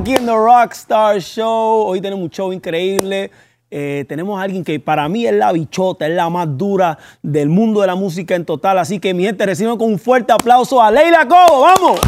[0.00, 1.84] aquí en The Rockstar Show.
[1.86, 3.30] Hoy tenemos un show increíble.
[3.70, 7.50] Eh, tenemos a alguien que para mí es la bichota, es la más dura del
[7.50, 8.78] mundo de la música en total.
[8.78, 11.60] Así que mi gente, reciban con un fuerte aplauso a Leila Cobo.
[11.60, 12.00] ¡Vamos!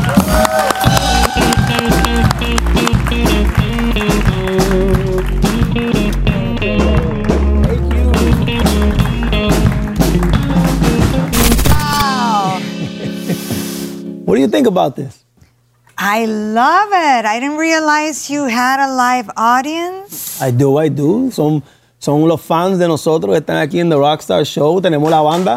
[14.25, 15.23] What do you think about this?
[16.05, 17.25] I love it.
[17.27, 20.43] I didn't realize you had a live audience.
[20.43, 21.31] I do, I do.
[21.31, 21.63] Son,
[21.99, 24.81] son los fans de nosotros que están aquí en The Rockstar Show.
[24.81, 25.55] Tenemos la banda.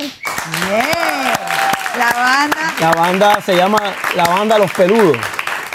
[0.70, 1.72] Yeah.
[1.98, 3.80] La banda, La banda se llama
[4.16, 5.18] la banda Los Peludos.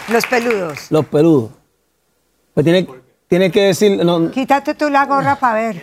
[0.08, 0.78] los peludos.
[0.90, 1.50] Los Peludos.
[2.54, 2.86] Pues tiene,
[3.26, 4.04] tiene que decir.
[4.04, 5.82] no, Quítate tú la gorra para ver.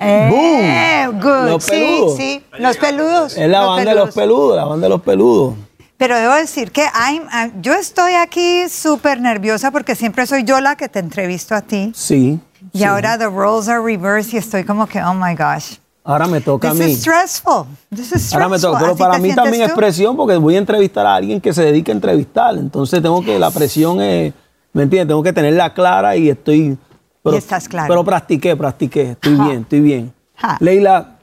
[0.00, 1.48] Eh, good.
[1.50, 2.16] Los sí, peludos.
[2.16, 2.44] sí.
[2.58, 3.36] Los peludos.
[3.36, 5.54] es la los banda de los peludos, la banda de los peludos.
[6.00, 10.74] Pero debo decir que I'm- yo estoy aquí súper nerviosa porque siempre soy yo la
[10.74, 11.92] que te entrevisto a ti.
[11.94, 12.40] Sí.
[12.72, 12.84] Y sí.
[12.84, 15.74] ahora the roles are reversed y estoy como que, oh my gosh.
[16.02, 16.90] Ahora me toca a This mí.
[16.92, 17.66] is stressful.
[17.94, 18.78] This is Ahora me stressful.
[18.78, 18.78] toca.
[18.80, 21.64] Pero ¿Así para mí también es presión porque voy a entrevistar a alguien que se
[21.64, 22.54] dedica a entrevistar.
[22.56, 24.32] Entonces tengo que, la presión es,
[24.72, 25.08] ¿me entiendes?
[25.08, 26.78] Tengo que tenerla clara y estoy...
[27.22, 27.88] Pero, Y estás claro.
[27.88, 29.10] Pero practiqué, practiqué.
[29.10, 29.44] Estoy Ajá.
[29.48, 30.14] bien, estoy bien.
[30.38, 30.56] Ajá.
[30.60, 31.18] Leila,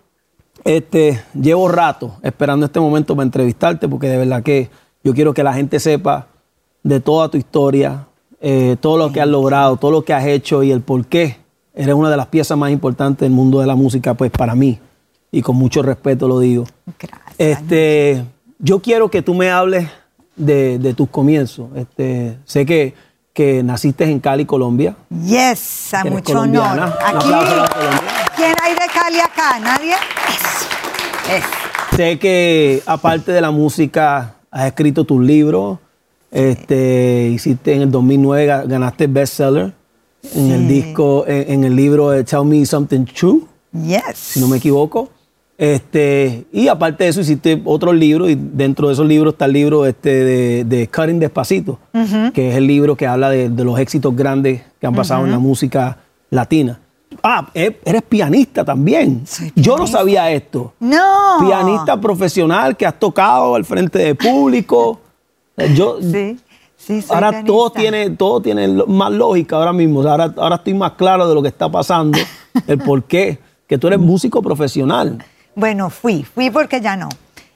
[0.67, 4.69] este, llevo rato esperando este momento para entrevistarte porque de verdad que
[5.03, 6.27] yo quiero que la gente sepa
[6.83, 8.07] de toda tu historia,
[8.41, 11.37] eh, todo lo que has logrado, todo lo que has hecho y el por qué
[11.73, 14.79] eres una de las piezas más importantes del mundo de la música, pues para mí.
[15.31, 16.65] Y con mucho respeto lo digo.
[16.99, 17.35] Gracias.
[17.37, 18.23] Este,
[18.59, 19.87] yo quiero que tú me hables
[20.35, 21.69] de, de tus comienzos.
[21.75, 22.93] Este, sé que,
[23.33, 24.95] que naciste en Cali, Colombia.
[25.25, 26.73] Yes, a mucho honor.
[26.73, 26.93] Un Aquí.
[27.17, 28.16] aplauso a la colombiana.
[28.37, 29.59] ¿Quién hay de Cali acá?
[29.59, 29.93] ¿Nadie?
[29.93, 31.37] Eso.
[31.37, 31.47] Eso.
[31.97, 35.79] Sé que aparte de la música has escrito tus libros.
[36.31, 39.73] Este, hiciste en el 2009 ga- ganaste bestseller
[40.35, 40.67] en el Sí.
[40.67, 43.41] disco, en, en el libro de Tell Me Something True,
[43.73, 44.01] Yes.
[44.17, 45.09] si no me equivoco.
[45.57, 49.53] Este, y aparte de eso hiciste otros libros y dentro de esos libros está el
[49.53, 51.79] libro este de, de Cutting Despacito,
[52.33, 55.31] que es el libro que habla de, de los éxitos grandes que han pasado en
[55.31, 55.97] la música
[56.29, 56.79] latina.
[57.23, 59.25] Ah, e- eres pianista también.
[59.25, 61.37] Soy Yo no sabía esto No.
[61.39, 64.99] pianista profesional que has tocado al frente de público.
[65.57, 66.37] Eh, Yo, Sí.
[66.75, 67.47] Sí, soy ahora pianista.
[67.53, 69.99] todo tiene, todo tiene más lógica ahora mismo.
[69.99, 72.17] O sea, ahora, ahora estoy más claro de lo que está pasando,
[72.67, 73.39] el por qué.
[73.67, 75.17] Que tú eres músico profesional.
[75.55, 76.23] Bueno, fui.
[76.23, 77.09] Fui porque ya no.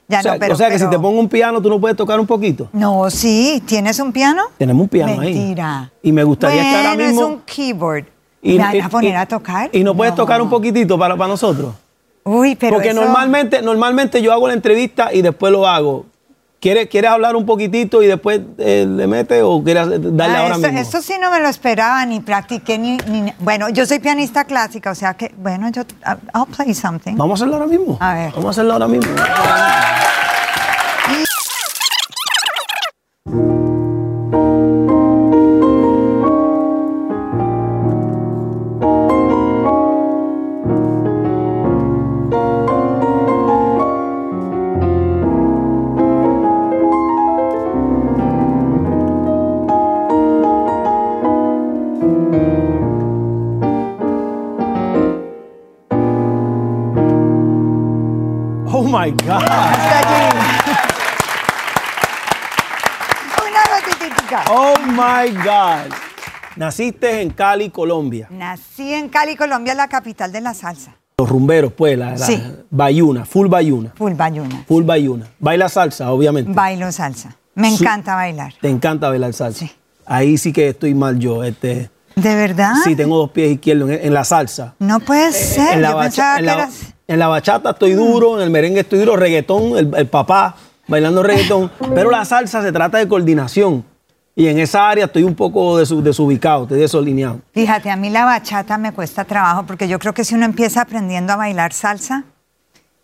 [0.08, 0.54] Ya o sea, no, pero.
[0.54, 2.68] o sea que si te pongo un piano, tú no puedes tocar un poquito.
[2.72, 3.62] No, sí.
[3.64, 4.42] ¿Tienes un piano?
[4.58, 5.32] Tenemos un piano ahí.
[5.32, 5.90] Mentira.
[6.02, 7.20] Y me gustaría que ahora Bueno, mismo.
[7.22, 8.04] es un keyboard.
[8.42, 9.70] ¿Me van a poner a tocar?
[9.72, 11.74] Y no puedes tocar un poquitito para, para nosotros.
[12.24, 16.06] Uy, pero Porque eso- normalmente, normalmente yo hago la entrevista y después lo hago.
[16.60, 20.54] ¿Quieres, ¿Quieres hablar un poquitito y después eh, le metes o quieres darle Ah, ahora
[20.54, 20.78] esto, mismo?
[20.80, 24.92] esto sí no me lo esperaba, ni practiqué, ni, ni- Bueno, yo soy pianista clásica,
[24.92, 25.82] o sea que, bueno, yo...
[26.32, 27.16] I'll play something.
[27.16, 27.96] Vamos a hacerlo ahora mismo.
[27.98, 28.30] A ver.
[28.30, 29.12] Vamos a hacerlo ahora mismo.
[66.66, 68.28] Naciste en Cali, Colombia.
[68.30, 70.94] Nací en Cali, Colombia, la capital de la salsa.
[71.18, 72.40] Los rumberos, pues, la, la Sí.
[72.70, 73.92] bayuna, full bayuna.
[73.96, 74.62] Full bayuna.
[74.68, 75.26] Full bayuna.
[75.40, 76.52] Baila salsa, obviamente.
[76.52, 77.36] Bailo salsa.
[77.56, 78.54] Me encanta bailar.
[78.60, 79.58] Te encanta bailar salsa.
[79.58, 79.72] Sí.
[80.06, 81.42] Ahí sí que estoy mal yo.
[81.42, 82.74] Este, ¿De verdad?
[82.84, 84.76] sí, tengo dos pies izquierdos en, en la salsa.
[84.78, 85.74] No puede ser.
[85.74, 86.74] en, la Yo bacha- pensaba en que la- eras...
[87.08, 90.54] en la bachata estoy duro, en el merengue estoy duro, reggaetón, el, el papá
[90.86, 91.72] bailando reggaetón.
[91.92, 93.84] pero la salsa se trata de coordinación.
[94.34, 97.40] Y en esa área estoy un poco desu- desubicado, estoy desalineado.
[97.52, 100.80] Fíjate, a mí la bachata me cuesta trabajo porque yo creo que si uno empieza
[100.82, 102.24] aprendiendo a bailar salsa,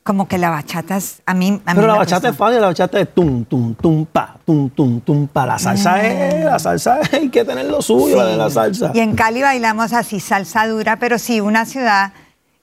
[0.03, 1.21] como que la bachata es...
[1.27, 2.29] A mí, a mí Pero la bachata cuesta.
[2.31, 5.45] es fácil, la bachata es tum, tum, tum, pa, tum, tum, tum, pa.
[5.45, 8.91] La salsa es, la salsa es, hay que tener lo suyo la de la salsa.
[8.95, 12.13] Y en Cali bailamos así salsa dura, pero sí, una ciudad...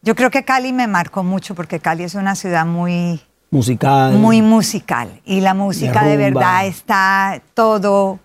[0.02, 3.22] Yo creo que Cali me marcó mucho porque Cali es una ciudad muy,
[3.52, 4.14] Musical.
[4.14, 5.22] muy musical.
[5.24, 8.20] Y la música de, verdad está todo...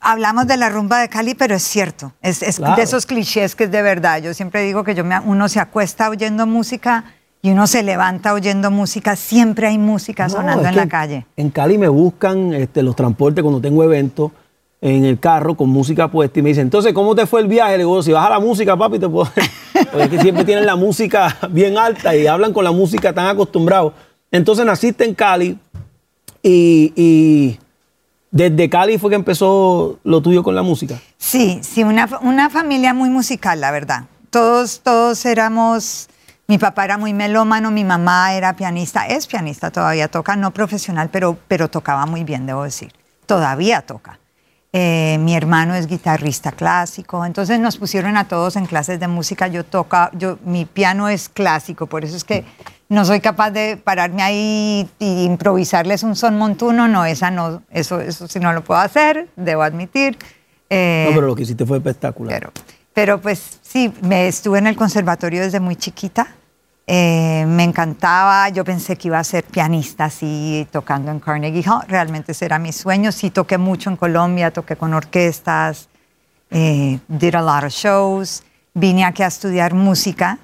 [0.00, 2.12] Hablamos de la rumba de Cali, pero es cierto.
[2.22, 2.76] Es, es Claro.
[2.76, 4.22] de esos clichés que es de verdad.
[4.22, 7.04] Yo siempre digo que yo me- uno se acuesta oyendo música
[7.42, 9.16] y uno se levanta oyendo música.
[9.16, 11.26] Siempre hay música No, sonando en la calle.
[11.36, 14.30] En Cali me buscan este, los transportes cuando tengo eventos
[14.80, 17.72] en el carro con música puesta y me dice, entonces, ¿cómo te fue el viaje?
[17.72, 19.28] Le digo, si vas a la música, papi, te puedo...
[19.90, 23.26] Porque es que siempre tienen la música bien alta y hablan con la música tan
[23.26, 23.92] acostumbrados.
[24.30, 25.58] Entonces naciste en Cali
[26.42, 27.58] y, y
[28.30, 31.00] desde Cali fue que empezó lo tuyo con la música.
[31.16, 34.04] Sí, sí, una, una familia muy musical, la verdad.
[34.30, 36.08] Todos, todos éramos...
[36.46, 41.10] Mi papá era muy melómano, mi mamá era pianista, es pianista, todavía toca, no profesional,
[41.12, 42.90] pero, pero tocaba muy bien, debo decir.
[43.26, 44.18] Todavía toca.
[44.72, 49.48] Eh, mi hermano es guitarrista clásico, entonces nos pusieron a todos en clases de música.
[49.48, 52.44] Yo toca, yo, mi piano es clásico, por eso es que
[52.90, 58.00] no soy capaz de pararme ahí e improvisarles un son montuno, no, esa no, eso,
[58.00, 60.18] eso sí no lo puedo hacer, debo admitir.
[60.68, 62.38] Eh, no, pero lo que hiciste fue espectacular.
[62.38, 62.52] Pero,
[62.92, 66.34] pero pues sí, me estuve en el conservatorio desde muy chiquita.
[66.90, 71.82] Eh, me encantaba, yo pensé que iba a ser pianista así, tocando en Carnegie Hall.
[71.86, 73.12] Realmente ese era mi sueño.
[73.12, 75.90] Sí, toqué mucho en Colombia, toqué con orquestas,
[76.50, 78.42] eh, did a lot of shows.
[78.72, 80.38] Vine aquí a estudiar música.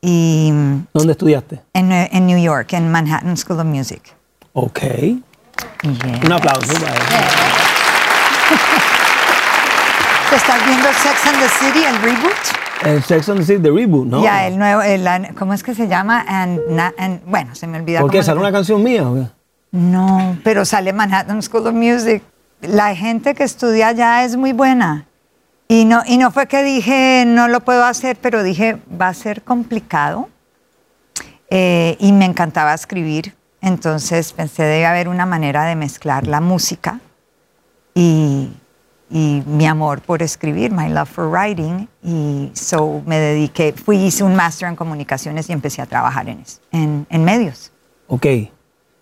[0.00, 0.50] Y,
[0.94, 1.60] ¿Dónde estudiaste?
[1.74, 4.00] En, en, New York, en Manhattan School of Music.
[4.54, 4.80] Ok.
[5.82, 6.94] Un aplauso para
[10.34, 12.63] ¿Estás viendo Sex and the City, el reboot?
[12.84, 14.22] El Sex and the City, the reboot, ¿no?
[14.22, 14.82] Ya, el nuevo,
[15.38, 16.24] ¿cómo es que se llama?
[16.26, 16.60] And,
[17.26, 18.00] bueno, se me olvida.
[18.00, 18.22] ¿Por qué?
[18.22, 19.26] ¿Sale una canción mía o qué?
[19.72, 22.22] No, pero sale Manhattan School of Music.
[22.60, 25.06] La gente que estudia allá es muy buena.
[25.66, 29.14] Y no, y no fue que dije, no lo puedo hacer, pero dije, va a
[29.14, 30.28] ser complicado.
[31.50, 33.34] Eh, y me encantaba escribir.
[33.60, 37.00] Entonces pensé, debe haber una manera de mezclar la música
[37.94, 38.50] y,
[39.14, 44.24] y mi amor por escribir, my love for writing, y so me dediqué, fui, hice
[44.24, 47.70] un máster en comunicaciones y empecé a trabajar en, en, en, medios.
[48.08, 48.26] Ok,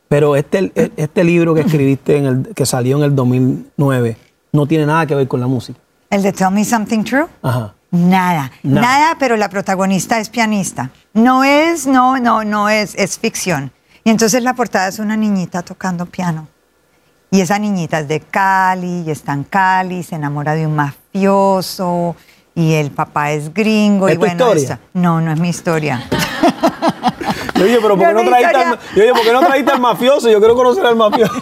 [0.09, 4.19] pero este, este libro que escribiste, en el, que salió en el 2009,
[4.53, 5.81] no tiene nada que ver con la música.
[6.11, 7.27] ¿El de Tell Me Something True?
[7.41, 7.73] Ajá.
[7.91, 10.91] Nada, nada, nada, pero la protagonista es pianista.
[11.15, 13.73] No es, no, no, no es, es ficción.
[14.05, 16.49] Y entonces la portada es una niñita tocando piano.
[17.33, 22.15] Y esa niñita es de Cali y está en Cali, se enamora de un mafioso
[22.55, 24.07] y el papá es gringo.
[24.07, 24.79] ¿Es y bueno, historia?
[24.93, 26.07] no, no es mi historia.
[27.57, 30.29] Oye, pero ¿por qué no, trajiste al, oye, ¿por qué no trajiste al mafioso?
[30.29, 31.33] Yo quiero conocer al mafioso.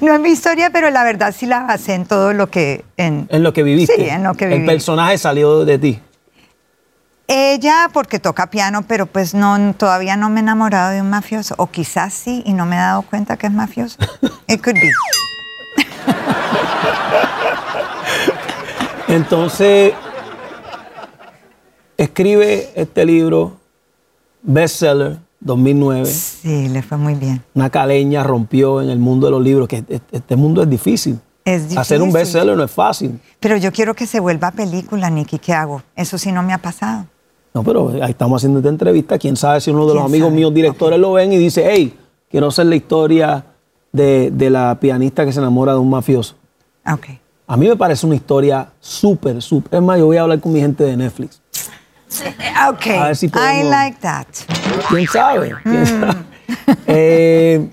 [0.00, 2.82] No es mi historia, pero la verdad sí la basé en todo lo que...
[2.96, 3.94] En, en lo que viviste.
[3.94, 4.60] Sí, en lo que viví.
[4.60, 6.00] El personaje salió de ti.
[7.26, 11.54] Ella porque toca piano, pero pues no, todavía no me he enamorado de un mafioso.
[11.56, 13.96] O quizás sí y no me he dado cuenta que es mafioso.
[14.46, 14.90] It could be.
[19.08, 19.94] Entonces,
[21.96, 23.56] escribe este libro,
[24.42, 26.06] bestseller, 2009.
[26.06, 27.42] Sí, le fue muy bien.
[27.54, 31.20] Una caleña rompió en el mundo de los libros, que este mundo es difícil.
[31.44, 31.78] Es difícil.
[31.78, 33.20] Hacer un bestseller no es fácil.
[33.40, 35.38] Pero yo quiero que se vuelva película, Nicky.
[35.38, 35.82] ¿Qué hago?
[35.96, 37.06] Eso sí no me ha pasado.
[37.54, 39.16] No, pero ahí estamos haciendo esta entrevista.
[39.16, 41.96] Quién sabe si uno de los amigos míos directores lo ven y dice, hey,
[42.28, 43.44] quiero hacer la historia
[43.92, 46.34] de, de, la pianista que se enamora de un mafioso.
[46.84, 47.06] Ok.
[47.46, 49.78] A mí me parece una historia súper, súper.
[49.78, 51.40] Es más, yo voy a hablar con mi gente de Netflix.
[52.70, 52.86] Ok.
[52.86, 53.66] A ver si podemos...
[53.66, 54.26] I like that.
[54.88, 55.52] ¿Quién sabe?
[55.64, 56.14] ¿Quién sabe?
[56.86, 57.68] eh,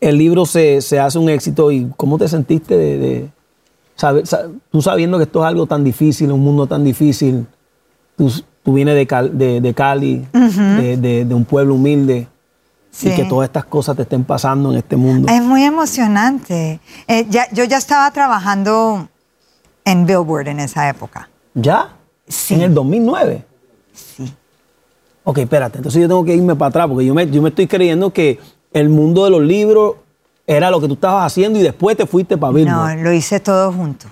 [0.00, 3.30] el libro se, se, hace un éxito y ¿cómo te sentiste de, de
[3.96, 4.24] saber,
[4.70, 7.46] tú sabiendo que esto es algo tan difícil, un mundo tan difícil?
[8.16, 10.96] Tú, tú vienes de, Cal, de, de Cali, uh -huh.
[11.00, 12.28] de, de, un pueblo humilde.
[12.90, 13.08] Sí.
[13.08, 15.26] Y que todas estas cosas te estén pasando en este mundo.
[15.28, 16.80] Es muy emocionante.
[17.08, 19.08] Eh, ya, yo ya estaba trabajando
[19.84, 21.28] en Billboard en esa época.
[21.54, 21.88] ¿Ya?
[22.28, 22.54] Sí.
[22.54, 23.44] ¿En el 2009?
[23.92, 24.32] Sí.
[25.24, 25.78] Ok, espérate.
[25.78, 28.38] Entonces yo tengo que irme para atrás porque yo me, yo me estoy creyendo que
[28.72, 29.96] el mundo de los libros
[30.46, 32.96] era lo que tú estabas haciendo y después te fuiste para Billboard.
[32.96, 34.06] No, lo hice todo junto.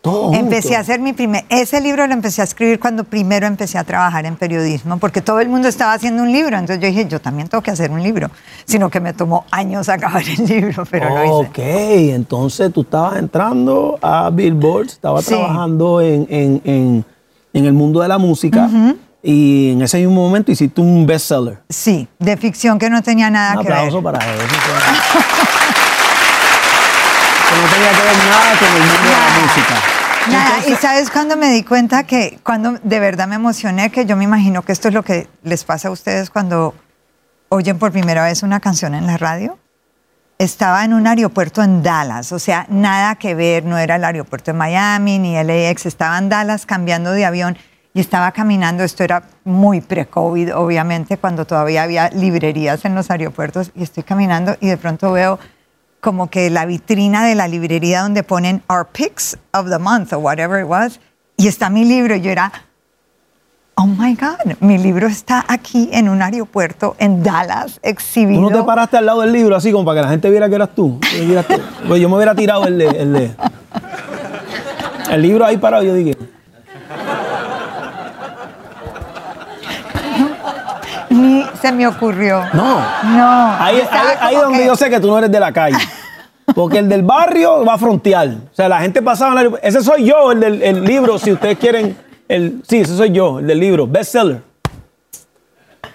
[0.00, 0.76] Todo empecé junto.
[0.76, 1.44] a hacer mi primer.
[1.48, 5.40] Ese libro lo empecé a escribir cuando primero empecé a trabajar en periodismo, porque todo
[5.40, 6.56] el mundo estaba haciendo un libro.
[6.56, 8.30] Entonces yo dije, yo también tengo que hacer un libro.
[8.64, 11.32] Sino que me tomó años acabar el libro, pero lo hice.
[11.50, 11.58] Ok,
[12.14, 15.30] entonces tú estabas entrando a Billboard, estabas Sí.
[15.34, 17.04] trabajando en, en, en,
[17.52, 18.68] en el mundo de la música
[19.20, 21.58] y en ese mismo momento hiciste un bestseller.
[21.68, 23.78] Sí, de ficción que no tenía nada Un que ver.
[23.78, 24.44] aplauso para eso.
[27.60, 29.40] no tenía que ver nada con el mundo de la Nada.
[29.40, 29.74] música.
[30.30, 34.16] Nada, y sabes cuando me di cuenta que, cuando de verdad me emocioné, que yo
[34.16, 36.74] me imagino que esto es lo que les pasa a ustedes cuando
[37.48, 39.58] oyen por primera vez una canción en la radio.
[40.38, 44.52] Estaba en un aeropuerto en Dallas, o sea, nada que ver, no era el aeropuerto
[44.52, 47.56] de Miami ni LAX, estaba en Dallas cambiando de avión
[47.92, 53.72] y estaba caminando, esto era muy pre-COVID, obviamente, cuando todavía había librerías en los aeropuertos,
[53.74, 55.40] y estoy caminando y de pronto veo
[56.00, 60.18] como que la vitrina de la librería donde ponen Our Picks of the Month o
[60.18, 61.00] whatever it was.
[61.36, 62.16] Y está mi libro.
[62.16, 62.52] Yo era,
[63.74, 68.42] oh my God, mi libro está aquí en un aeropuerto en Dallas, exhibido.
[68.42, 70.48] ¿Tú no te paraste al lado del libro así como para que la gente viera
[70.48, 71.00] que eras tú?
[71.86, 73.36] Pues yo me hubiera tirado el, el,
[75.10, 75.84] el libro ahí parado.
[75.84, 76.16] Yo dije,
[81.10, 82.44] Ni se me ocurrió.
[82.52, 82.80] No.
[83.04, 83.52] No.
[83.58, 83.82] Ahí,
[84.20, 85.78] ahí, es donde yo sé que tú no eres de la calle.
[86.54, 88.28] Porque el del barrio va a frontear.
[88.28, 89.42] O sea, la gente pasaba.
[89.62, 91.96] Ese soy yo, el del libro, si ustedes quieren.
[92.26, 93.86] El, sí, ese soy yo, el del libro.
[93.86, 94.42] Bestseller.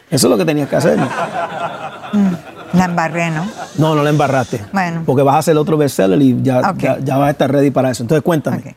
[0.10, 0.98] Eso es lo que tenías que hacer.
[1.00, 3.48] Mm, la embarré, ¿no?
[3.77, 4.62] No, no la embarraste.
[4.72, 5.01] Bueno.
[5.05, 8.03] Porque vas a hacer otro bestseller y ya, ya, vas a estar ready para eso.
[8.03, 8.75] Entonces, cuéntame.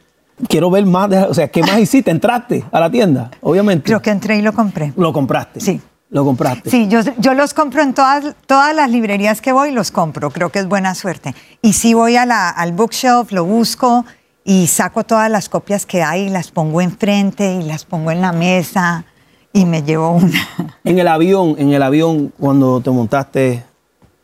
[0.49, 1.11] Quiero ver más.
[1.28, 2.11] o sea, ¿qué más hiciste?
[2.11, 3.31] ¿Entraste a la tienda?
[3.43, 3.85] Obviamente.
[3.85, 4.93] Creo que entré y lo compré.
[4.97, 5.61] Lo compraste.
[5.61, 5.81] Sí.
[6.16, 6.70] ¿Lo compraste?
[6.70, 10.30] Sí, yo, yo los compro en todas, todas las librerías que voy, los compro.
[10.30, 11.35] Creo que es buena suerte.
[11.61, 14.06] Y si voy a la, al bookshelf, lo busco
[14.42, 18.23] y saco todas las copias que hay, y las pongo enfrente y las pongo en
[18.23, 19.04] la mesa
[19.52, 20.40] y me llevo una.
[20.85, 23.62] En el avión, en el avión, cuando te montaste,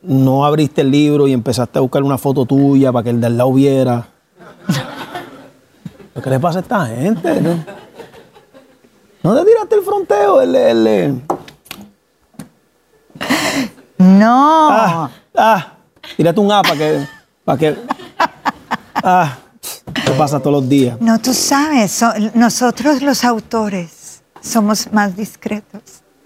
[0.00, 3.26] no abriste el libro y empezaste a buscar una foto tuya para que el de
[3.26, 4.08] al lado viera.
[6.24, 7.42] ¿Qué le pasa a esta gente?
[9.22, 10.40] ¿No, te tiraste el fronteo?
[10.40, 11.22] El, el,
[14.02, 14.68] no.
[14.70, 15.72] Ah, ah,
[16.16, 17.06] tírate un A para que,
[17.44, 17.76] para que.
[19.04, 19.36] Ah,
[19.92, 20.96] ¿qué pasa todos los días?
[21.00, 22.04] No, tú sabes,
[22.34, 25.82] nosotros los autores somos más discretos.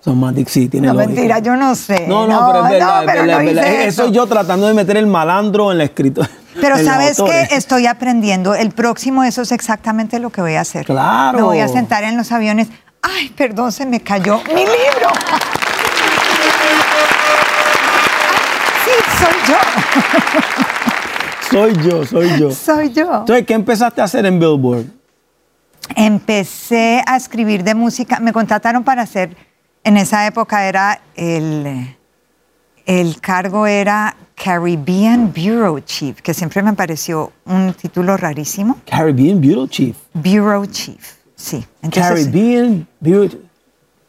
[0.07, 2.07] Son más sí, tiene No, mentira, yo no sé.
[2.07, 4.13] No, no, pero es verdad, es verdad, Eso.
[4.13, 6.29] yo tratando de meter el malandro en la escritura.
[6.61, 8.55] Pero sabes que estoy aprendiendo.
[8.55, 10.87] El próximo, eso es exactamente lo que voy a hacer.
[10.87, 11.37] Claro.
[11.37, 12.69] Me voy a sentar en los aviones.
[13.03, 15.11] Ay, perdón, se me cayó mi libro.
[21.51, 22.05] soy yo.
[22.05, 23.19] soy yo, soy yo.
[23.21, 24.87] Entonces, ¿qué empezaste a hacer en Billboard?
[25.95, 28.19] Empecé a escribir de música.
[28.21, 29.37] Me contrataron para hacer,
[29.85, 31.97] en esa época era el,
[32.85, 38.79] el cargo era Caribbean Bureau Chief, que siempre me pareció un título rarísimo.
[38.85, 39.97] Caribbean Bureau Chief.
[40.13, 41.01] Bureau Chief,
[41.35, 41.65] sí.
[41.91, 43.29] Caribbean Bureau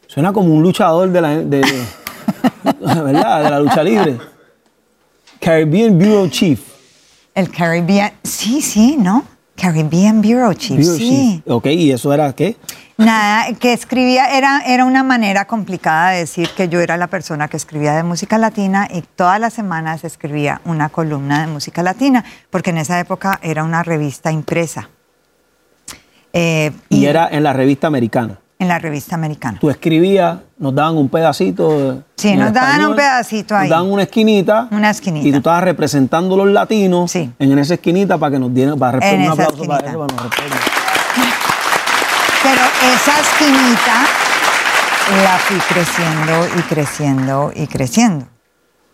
[0.08, 1.60] Suena como un luchador de la, de,
[2.80, 3.44] ¿verdad?
[3.44, 4.18] de la lucha libre.
[5.40, 6.60] Caribbean Bureau Chief.
[7.34, 9.24] El Caribbean, sí, sí, ¿no?
[9.56, 11.42] Caribbean Bureau Chief, sí.
[11.46, 12.56] Ok, ¿y eso era qué?
[12.96, 17.46] Nada, que escribía, era, era una manera complicada de decir que yo era la persona
[17.46, 22.24] que escribía de música latina y todas las semanas escribía una columna de música latina,
[22.50, 24.90] porque en esa época era una revista impresa.
[26.32, 29.58] Eh, y, era en la revista americana en la revista americana.
[29.60, 32.02] Tú escribías, nos daban un pedacito.
[32.16, 33.68] Sí, nos daban un pedacito ahí.
[33.68, 34.68] Nos daban una esquinita.
[34.70, 35.28] Una esquinita.
[35.28, 37.32] Y tú estabas representando a los latinos sí.
[37.38, 40.30] en esa esquinita para que nos dieran, para responder un aplauso para eso, para
[42.42, 42.62] Pero
[42.94, 44.06] esa esquinita
[45.22, 48.26] la fui creciendo y creciendo y creciendo.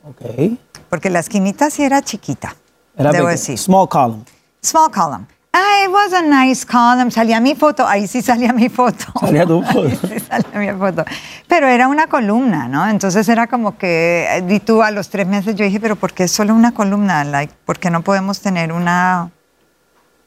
[0.04, 0.58] Ok.
[0.90, 2.54] Porque la esquinita sí era chiquita.
[2.96, 3.58] Era debo decir.
[3.58, 4.24] Small column.
[4.62, 5.26] Small column.
[5.56, 7.12] Ah, it was a nice column.
[7.12, 7.86] Salía mi foto.
[7.86, 9.04] Ahí sí salía mi foto.
[9.20, 9.86] Salía tu foto.
[9.86, 11.04] Ahí sí salía mi foto.
[11.46, 12.88] Pero era una columna, ¿no?
[12.88, 16.26] Entonces era como que, di tú a los tres meses, yo dije, pero ¿por qué
[16.26, 17.22] solo una columna?
[17.22, 19.30] Like, ¿Por qué no podemos tener una,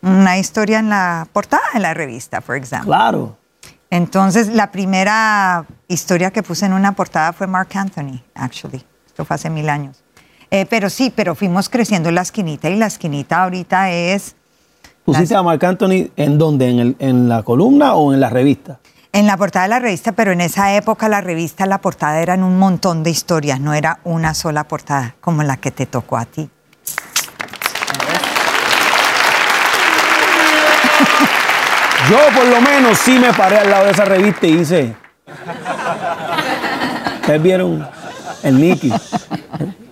[0.02, 2.86] una historia en la portada de la revista, por ejemplo?
[2.86, 3.38] Claro.
[3.90, 8.86] Entonces, la primera historia que puse en una portada fue Mark Anthony, actually.
[9.06, 10.02] Esto fue hace mil años.
[10.52, 14.37] Eh, pero sí, pero fuimos creciendo la esquinita y la esquinita ahorita es
[15.08, 16.70] ¿Pusiste a Marc Anthony en dónde?
[16.70, 18.80] ¿En, el, ¿En la columna o en la revista?
[19.14, 22.44] En la portada de la revista, pero en esa época la revista, la portada eran
[22.44, 26.26] un montón de historias, no era una sola portada como la que te tocó a
[26.26, 26.50] ti.
[32.10, 34.94] Yo por lo menos sí me paré al lado de esa revista y hice...
[37.22, 37.88] Ustedes vieron
[38.48, 38.92] el Nicky.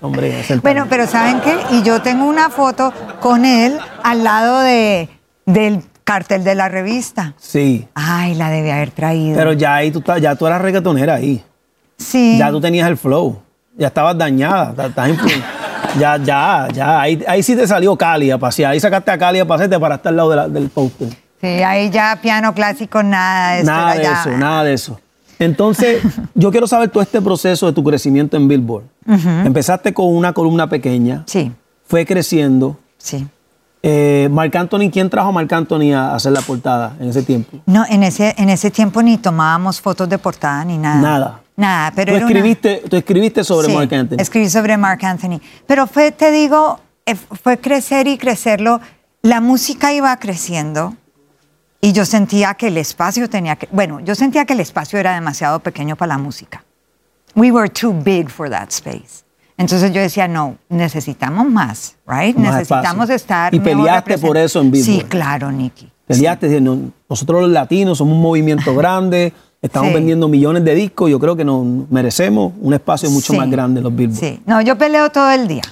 [0.01, 1.57] Hombre, es el bueno, pero ¿saben qué?
[1.71, 5.09] Y yo tengo una foto con él al lado de,
[5.45, 7.33] del cartel de la revista.
[7.37, 7.87] Sí.
[7.95, 9.35] Ay, la debe haber traído.
[9.35, 11.43] Pero ya ahí tú, ya tú eras reggaetonera ahí.
[11.97, 12.37] Sí.
[12.37, 13.41] Ya tú tenías el flow.
[13.77, 14.73] Ya estabas dañada.
[15.99, 17.01] ya, ya, ya.
[17.01, 18.71] Ahí, ahí sí te salió Cali a pasear.
[18.71, 21.09] Ahí sacaste a Cali a pasearte para estar al lado del póster.
[21.41, 23.71] Sí, ahí ya piano clásico, nada de eso.
[23.71, 24.99] Nada de eso, nada de eso.
[25.39, 26.01] Entonces,
[26.35, 28.85] yo quiero saber todo este proceso de tu crecimiento en Billboard.
[29.07, 31.23] Empezaste con una columna pequeña.
[31.25, 31.51] Sí.
[31.87, 32.77] Fue creciendo.
[32.97, 33.27] Sí.
[33.83, 37.59] Eh, Marc Anthony, ¿quién trajo a Marc Anthony a hacer la portada en ese tiempo?
[37.67, 41.01] No, en ese, en ese tiempo ni tomábamos fotos de portada ni nada.
[41.01, 41.41] Nada.
[41.55, 44.17] Nada, pero ¿Tú, escribiste, ¿tú escribiste sobre Marc Anthony?
[44.19, 45.39] escribí sobre Marc Anthony.
[45.67, 48.81] Pero fue, te digo, eh, fue crecer y crecerlo.
[49.21, 50.95] La música iba creciendo
[51.85, 55.13] y yo sentía que el espacio tenía que, bueno, yo sentía que el espacio era
[55.13, 56.63] demasiado pequeño para la música.
[57.35, 59.23] We were too big for that space.
[59.55, 62.35] Entonces yo decía, no, necesitamos más, right?
[62.35, 63.15] Más necesitamos espacio.
[63.15, 63.53] estar.
[63.53, 65.09] Y peleaste por eso en Sí, Billboard.
[65.09, 65.91] claro, Nicky.
[66.07, 66.75] Peleaste diciendo,
[67.07, 69.93] nosotros los latinos somos un movimiento grande, estamos Sí.
[69.93, 73.37] vendiendo millones de discos, yo creo que nos merecemos un espacio mucho Sí.
[73.37, 74.19] más grande en los Billboard.
[74.19, 75.63] Sí, no, yo peleo todo el día.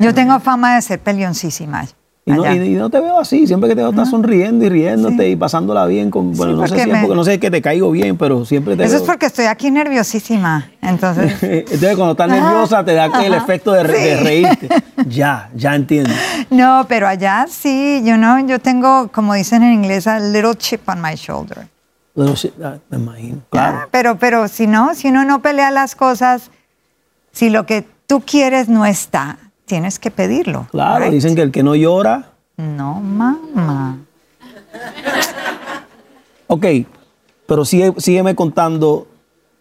[0.00, 1.86] Yo tengo fama de ser peleoncísima.
[2.28, 4.68] Y no, y- y no te veo así, siempre que te veo estás sonriendo y
[4.68, 6.10] riéndote y pasándola bien.
[6.10, 8.44] Con, bueno, Sí, no sé si me- porque no sé que te caigo bien, pero
[8.44, 10.68] siempre te Eso es porque estoy aquí nerviosísima.
[10.82, 13.44] Entonces, Entonces cuando estás nerviosa te da el Ajá.
[13.44, 14.24] efecto de, re- de Sí.
[14.24, 14.68] reírte.
[15.08, 16.10] Ya, ya entiendo.
[16.50, 20.88] no, pero allá sí, yo no, yo tengo, como dicen en inglés, a little chip
[20.88, 21.68] on my shoulder.
[22.16, 23.78] Little shit, ah, me imagino, claro.
[23.82, 26.50] Ah, Pero, pero si no, si uno no pelea las cosas,
[27.30, 30.66] si lo que tú quieres no está, tienes que pedirlo.
[30.70, 31.12] Claro, right?
[31.12, 33.98] dicen que el que no llora, No, mamá.
[36.46, 36.66] ok,
[37.46, 39.06] pero sigue, sígueme contando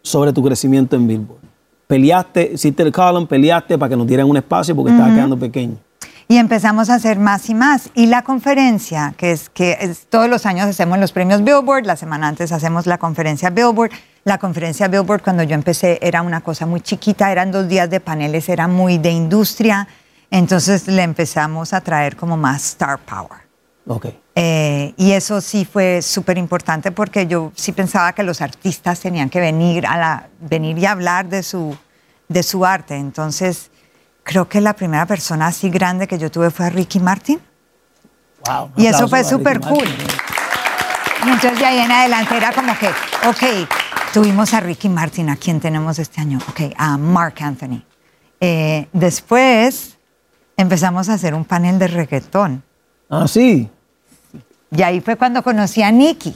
[0.01, 1.39] sobre tu crecimiento en Billboard.
[1.88, 5.77] Peleaste, hiciste el column, peleaste para que nos dieran un espacio porque estaba quedando pequeño.
[6.27, 7.89] Y empezamos a hacer más y más.
[7.93, 11.95] Y la conferencia, que es que es- todos los años hacemos los premios Billboard, la
[11.95, 13.91] semana antes hacemos la conferencia Billboard.
[14.27, 18.00] La conferencia Billboard cuando yo empecé era una cosa muy chiquita, eran dos días de
[18.00, 19.88] paneles, era muy de industria.
[20.32, 23.41] Entonces le empezamos a traer como más star power.
[23.86, 24.08] Ok.
[24.34, 29.29] Eh, y eso sí fue súper importante porque yo sí pensaba que los artistas tenían
[29.29, 31.77] que venir, a la, venir y hablar de su,
[32.27, 32.96] de su arte.
[32.96, 33.70] Entonces,
[34.24, 37.40] creo que la primera persona así grande que yo tuve fue a Ricky Martin.
[38.48, 38.72] Wow.
[38.75, 39.88] Y eso fue súper cool.
[39.88, 40.07] Martin.
[41.27, 42.88] Entonces de ahí en adelante era como que,
[43.27, 43.70] ok,
[44.16, 46.40] tuvimos a Ricky Martin, ¿a quién tenemos este año?
[46.50, 47.82] Ok, a Mark Anthony.
[48.40, 49.98] Eh, después
[50.56, 52.64] empezamos a hacer un panel de reggaetón.
[53.10, 53.70] Ah, sí.
[54.72, 56.34] Y ahí fue cuando conocí a Nicky.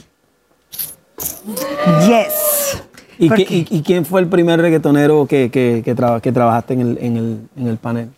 [2.06, 2.82] Yes.
[3.18, 6.32] ¿Y, Porque- qué- y- y quién fue el primer reggaetonero que, que, que, traba- que
[6.32, 8.10] trabajaste en el, en, el, en el panel?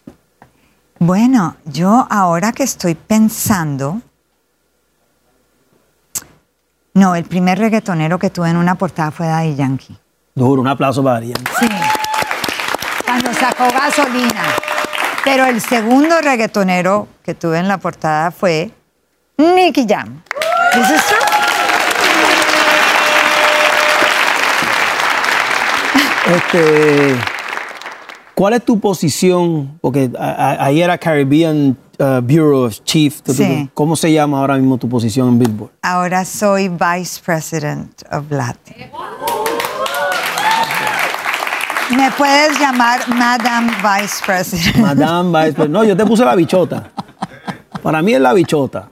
[0.98, 4.00] Bueno, yo ahora que estoy pensando.
[6.94, 9.96] No, el primer reggaetonero que tuve en una portada fue Daddy Yankee.
[10.34, 11.38] Duro, un aplauso para Arián.
[11.58, 11.68] Sí.
[13.04, 14.42] Cuando sacó gasolina.
[15.24, 18.70] Pero el segundo reggaetonero que tuve en la portada fue
[19.38, 20.22] Nicky Jam.
[20.74, 21.18] This is true.
[26.34, 27.14] Este,
[28.34, 29.78] ¿Cuál es tu posición?
[29.80, 33.20] Porque ahí era Caribbean uh, Bureau of Chief.
[33.26, 33.68] Sí.
[33.74, 35.70] ¿Cómo se llama ahora mismo tu posición en Billboard?
[35.82, 38.76] Ahora soy Vice President of Latin.
[41.96, 44.76] Me puedes llamar Madam Vice President.
[44.76, 45.70] Madame Vice President.
[45.70, 46.90] No, yo te puse la bichota.
[47.82, 48.88] Para mí es la bichota.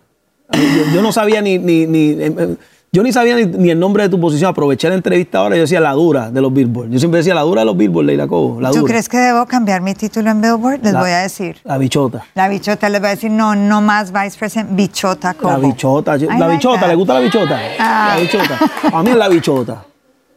[0.53, 2.57] Yo, yo no sabía ni, ni, ni- eh, eh,
[2.92, 4.50] yo ni sabía ni, ni el nombre de tu posición.
[4.50, 6.90] Aproveché la entrevista ahora y yo decía la dura de los Billboard.
[6.90, 8.61] Yo siempre decía la dura de los Billboard, Leila Cobo.
[8.61, 8.90] La ¿Tú dura.
[8.90, 10.81] crees que debo cambiar mi título en Billboard?
[10.83, 11.59] Les La- voy a decir.
[11.64, 12.24] La bichota.
[12.35, 15.50] La bichota, les voy a decir, no, no más Vice President, bichota Cobo.
[15.50, 16.16] La bichota.
[16.16, 16.88] yo- la like bichota, that.
[16.88, 17.59] ¿le gusta la bichota?
[17.79, 18.14] Ah.
[18.16, 18.59] La bichota.
[18.92, 19.85] A mí es la bichota.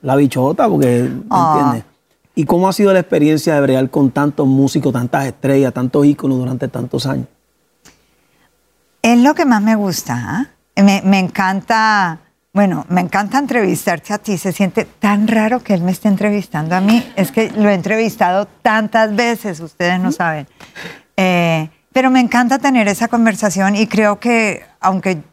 [0.03, 1.53] La bichota, porque, ¿me Ah.
[1.57, 1.83] entiendes?
[2.35, 6.37] ¿Y cómo ha sido la experiencia de bregar con tantos músicos, tantas estrellas, tantos íconos
[6.39, 7.27] durante tantos años?
[9.01, 10.15] Es lo que más me gusta.
[10.75, 10.81] ¿ah?
[10.81, 12.19] Me, me encanta,
[12.53, 14.37] bueno, me encanta entrevistarte a ti.
[14.37, 17.03] Se siente tan raro que él me esté entrevistando a mí.
[17.15, 20.47] Es que lo he entrevistado tantas veces, ustedes no saben.
[21.17, 25.23] Eh, pero me encanta tener esa conversación y creo que, aunque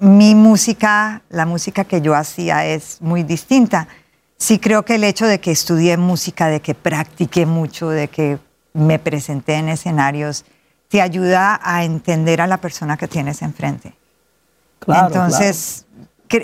[0.00, 3.88] mi música, la música que yo hacía es muy distinta,
[4.36, 8.38] sí creo que el hecho de que estudié música, de que practiqué mucho, de que
[8.74, 10.44] me presenté en escenarios,
[10.88, 13.94] te ayuda a entender a la persona que tienes enfrente.
[14.78, 15.86] Claro, Entonces,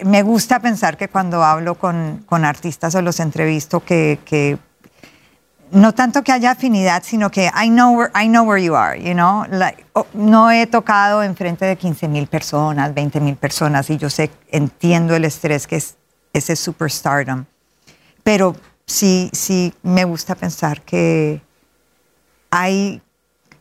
[0.04, 4.58] me gusta pensar que cuando hablo con, con artistas o los entrevisto, que,
[5.70, 8.98] no tanto que haya afinidad, sino que I know where, I know where you are,
[8.98, 9.44] you know?
[9.92, 14.30] Oh, no he tocado enfrente de 15 mil personas, 20 mil personas, y yo sé,
[14.50, 15.96] entiendo el estrés que es
[16.32, 17.44] ese superstardom.
[18.22, 21.40] Pero sí, sí me gusta pensar que
[22.52, 23.00] I,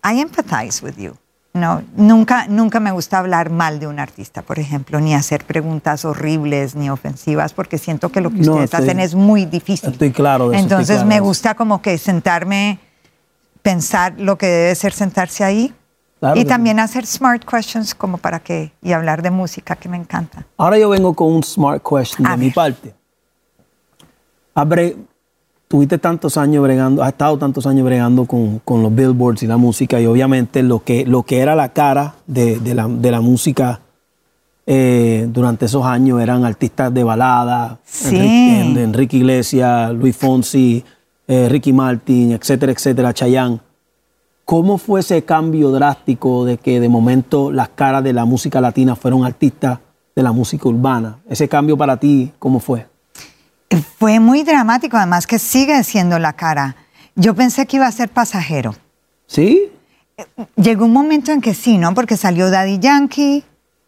[0.04, 1.18] I empathize with you.
[1.58, 6.06] No, nunca, nunca me gusta hablar mal de un artista, por ejemplo, ni hacer preguntas
[6.06, 9.90] horribles ni ofensivas, porque siento que lo que No, ustedes estoy- hacen es muy difícil.
[9.92, 12.80] estoy claro de eso, Entonces claro me gusta como que sentarme,
[13.62, 15.74] pensar lo que debe ser sentarse ahí
[16.20, 19.98] Claro y también hacer smart questions como para que, y hablar de música que me
[19.98, 20.46] encanta.
[20.58, 22.94] Ahora yo vengo con un smart question A de mi parte.
[24.56, 24.96] Abre-
[25.68, 29.58] tuviste tantos años bregando, has estado tantos años bregando con, con, los billboards y la
[29.58, 33.22] música y obviamente lo que, lo que era la cara de, de, la, de la,
[33.22, 33.82] música
[34.66, 38.16] eh, durante esos años eran artistas de balada, sí.
[38.16, 40.84] Enrique, Enrique, Iglesias, Luis Fonsi,
[41.28, 43.60] eh, Ricky Martin, etcétera, etcétera, Chayanne.
[44.46, 48.96] ¿Cómo fue ese cambio drástico de que de momento las caras de la música latina
[48.96, 49.80] fueron artistas
[50.16, 51.18] de la música urbana?
[51.30, 52.86] Ese cambio para ti, ¿cómo fue?
[54.00, 56.76] Fue muy dramático, además que sigue siendo la cara.
[57.16, 58.76] Yo pensé que iba a ser pasajero.
[59.26, 59.72] ¿Sí?
[60.56, 61.94] Llegó un momento en que sí, ¿no?
[61.94, 63.44] Porque salió Daddy Yankee,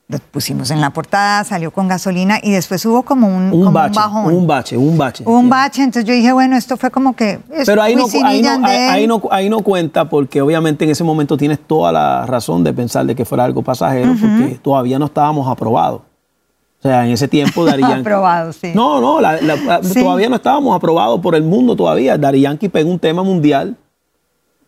[0.10, 3.72] lo pusimos en la portada, salió con gasolina y después hubo como un, un, como
[3.72, 4.34] bache, un bajón.
[4.34, 5.24] Un bache, un bache.
[5.26, 7.39] Un bache, entonces yo dije, bueno, esto fue como que...
[7.63, 11.38] Pero ahí no, ahí, no, ahí, no, ahí no cuenta porque obviamente en ese momento
[11.38, 14.39] tienes toda la razón de pensar de que fuera algo pasajero uh -huh.
[14.39, 16.02] porque todavía no estábamos aprobados.
[16.80, 18.00] O sea, en ese tiempo Dari Yankee...
[18.02, 18.72] Aprobado, sí.
[18.74, 20.02] No, no, la, la, sí.
[20.02, 22.18] todavía no estábamos aprobados por el mundo todavía.
[22.18, 23.76] Dari Yankee pegó un tema mundial,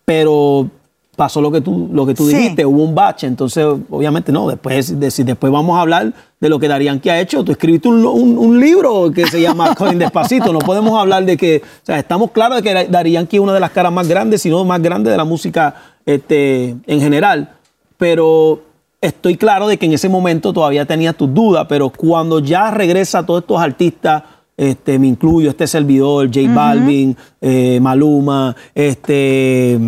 [0.03, 0.69] pero
[1.15, 2.35] pasó lo que tú, lo que tú sí.
[2.35, 6.49] dijiste, hubo un bache, entonces obviamente no, después, de, si después vamos a hablar de
[6.49, 9.75] lo que Dari Yankee ha hecho, tú escribiste un, un, un libro que se llama
[9.77, 13.37] Coin Despacito, no podemos hablar de que, o sea, estamos claros de que Dari Yankee
[13.37, 16.75] es una de las caras más grandes, si no más grande de la música este,
[16.87, 17.51] en general,
[17.97, 18.61] pero
[19.01, 23.25] estoy claro de que en ese momento todavía tenía tus dudas, pero cuando ya regresa
[23.25, 24.23] todos estos artistas,
[24.55, 27.17] este, me incluyo, este servidor, J Balvin, uh -huh.
[27.41, 29.79] eh, Maluma, este,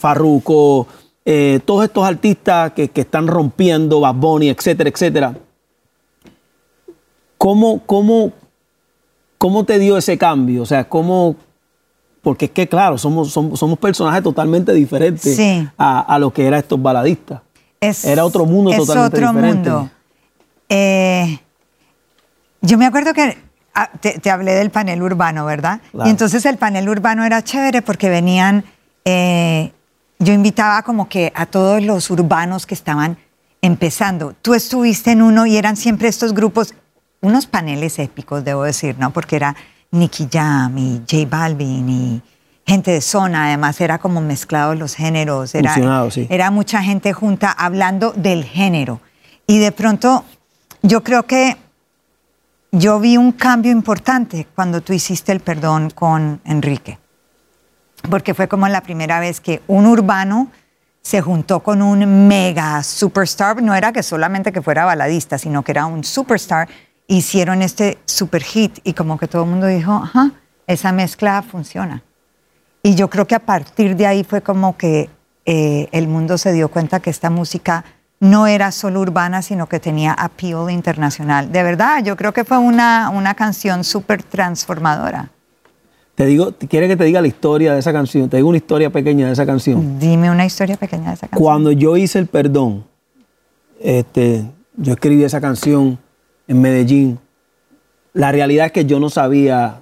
[0.00, 0.88] Farruko,
[1.24, 5.34] eh, todos estos artistas que, que, están rompiendo, Bad Bunny, etcétera, etcétera.
[7.38, 8.32] ¿Cómo, cómo,
[9.38, 10.62] ¿Cómo te dio ese cambio?
[10.62, 11.36] O sea, ¿cómo,
[12.22, 15.68] porque es que, claro, somos, somos, somos personajes totalmente diferentes sí.
[15.76, 17.42] a, a, lo que eran estos baladistas.
[17.80, 19.70] Es, Era otro mundo es totalmente otro diferente.
[19.70, 19.90] Mundo.
[20.68, 21.38] Eh,
[22.60, 23.38] yo me acuerdo que
[23.74, 25.80] ah, te, te, hablé del panel urbano, ¿verdad?
[25.92, 26.08] Claro.
[26.08, 28.64] Y entonces el panel urbano era chévere porque venían,
[29.04, 29.72] eh,
[30.18, 33.18] yo invitaba como que a todos los urbanos que estaban
[33.62, 34.34] empezando.
[34.42, 36.74] Tú estuviste en uno y eran siempre estos grupos,
[37.20, 39.12] unos paneles épicos, debo decir, ¿no?
[39.12, 39.54] Porque era
[39.90, 42.22] Nicky Jam y J Balvin y
[42.66, 46.26] gente de zona, además era como mezclados los géneros, era, sí.
[46.28, 49.00] era mucha gente junta hablando del género.
[49.46, 50.24] Y de pronto
[50.82, 51.56] yo creo que
[52.72, 56.98] yo vi un cambio importante cuando tú hiciste el perdón con Enrique,
[58.10, 60.50] porque fue como la primera vez que un urbano
[61.02, 65.70] se juntó con un mega superstar, no era que solamente que fuera baladista, sino que
[65.70, 66.68] era un superstar,
[67.06, 70.32] hicieron este super hit y como que todo el mundo dijo, ajá,
[70.66, 72.02] esa mezcla funciona.
[72.86, 75.10] Y yo creo que a partir de ahí fue como que
[75.44, 77.84] eh, el mundo se dio cuenta que esta música
[78.20, 81.50] no era solo urbana, sino que tenía appeal internacional.
[81.50, 85.32] De verdad, yo creo que fue una, una canción súper transformadora.
[86.14, 88.28] Te digo, ¿quieres que te diga la historia de esa canción?
[88.28, 89.98] Te digo una historia pequeña de esa canción.
[89.98, 91.42] Dime una historia pequeña de esa canción.
[91.42, 92.84] Cuando yo hice el perdón,
[93.80, 94.44] este,
[94.76, 95.98] yo escribí esa canción
[96.46, 97.18] en Medellín.
[98.12, 99.80] La realidad es que yo no sabía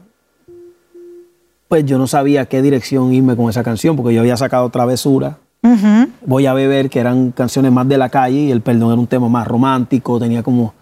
[1.69, 5.39] pues yo no sabía qué dirección irme con esa canción, porque yo había sacado Travesura,
[5.63, 6.11] uh -huh.
[6.27, 9.07] Voy a beber, que eran canciones más de la calle, y el perdón era un
[9.07, 10.75] tema más romántico, tenía como...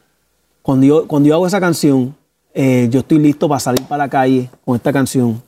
[0.61, 2.15] Cuando yo, cuando yo hago esa canción,
[2.55, 5.43] eh, yo estoy listo para salir para la calle con esta canción.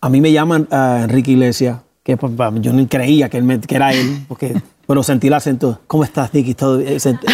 [0.00, 3.60] A mí me llaman uh, Enrique Iglesias, que pues, yo no creía que, él me,
[3.60, 5.80] que era él, porque, pero sentí el acento.
[5.86, 6.54] ¿Cómo estás, Nicky?
[6.54, 7.26] Todo, sentí,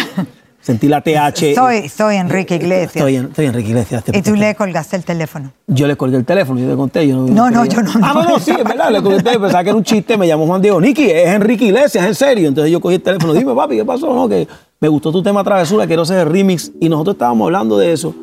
[0.65, 1.53] Sentí la TH.
[1.53, 2.95] Soy, soy Enrique Iglesias.
[2.95, 4.03] Estoy, estoy Enrique Iglesias.
[4.11, 5.51] y tú le colgaste el teléfono.
[5.67, 7.07] Yo le colgué el teléfono, yo te conté.
[7.07, 7.91] Yo no, no, yo no.
[8.01, 8.89] Ah, no, no, sí, es verdad.
[8.89, 10.17] Le colgué el teléfono, pensaba que era un chiste.
[10.17, 12.47] Me llamó Juan Diego, Nicky, es Enrique Iglesias, en serio.
[12.47, 14.11] Entonces yo cogí el teléfono, dime, papi, ¿qué pasó?
[14.11, 14.47] No, que
[14.79, 16.71] me gustó tu tema Travesura, quiero hacer el remix.
[16.79, 18.15] Y nosotros estábamos hablando de eso.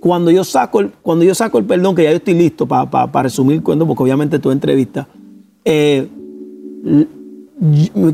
[0.00, 2.90] Cuando yo saco el, cuando yo saco el perdón, que ya yo estoy listo para
[2.90, 5.06] pa, pa resumir el cuento, porque obviamente tu entrevista,
[5.64, 6.08] eh,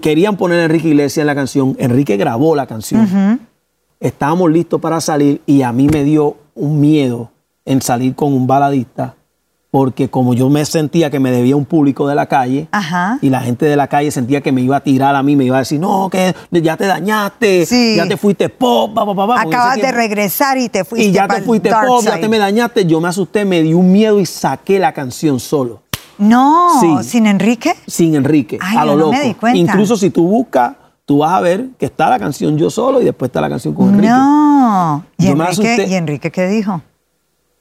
[0.03, 1.77] querían poner a Enrique Iglesias en la canción.
[1.79, 3.01] Enrique grabó la canción.
[3.01, 3.39] Uh -huh
[4.05, 7.31] estábamos listos para salir y a mí me dio un miedo
[7.65, 9.15] en salir con un baladista
[9.71, 13.19] porque como yo me sentía que me debía un público de la calle Ajá.
[13.23, 15.45] y la gente de la calle sentía que me iba a tirar a mí, me
[15.45, 17.95] iba a decir, no, que ya te dañaste, sí.
[17.97, 21.27] ya te fuiste pop, pa, pa, pa, Acabas de regresar y te fuiste Y ya
[21.27, 22.11] te fuiste pop, side.
[22.13, 25.41] ya te me dañaste, yo me asusté, me dio un miedo y saqué la canción
[25.41, 25.83] solo.
[26.19, 27.09] No, Sí.
[27.09, 27.75] sin Enrique.
[27.89, 29.13] Sin Enrique, Ay, a lo no loco.
[29.13, 29.59] me di cuenta.
[29.59, 33.05] Incluso si tú buscas, tú vas a ver que está la canción yo solo y
[33.05, 34.09] después está la canción con Enrique.
[34.09, 35.05] No.
[35.19, 35.87] ¿Y Yo Enrique, asusté.
[35.89, 36.81] ¿Y Enrique qué dijo?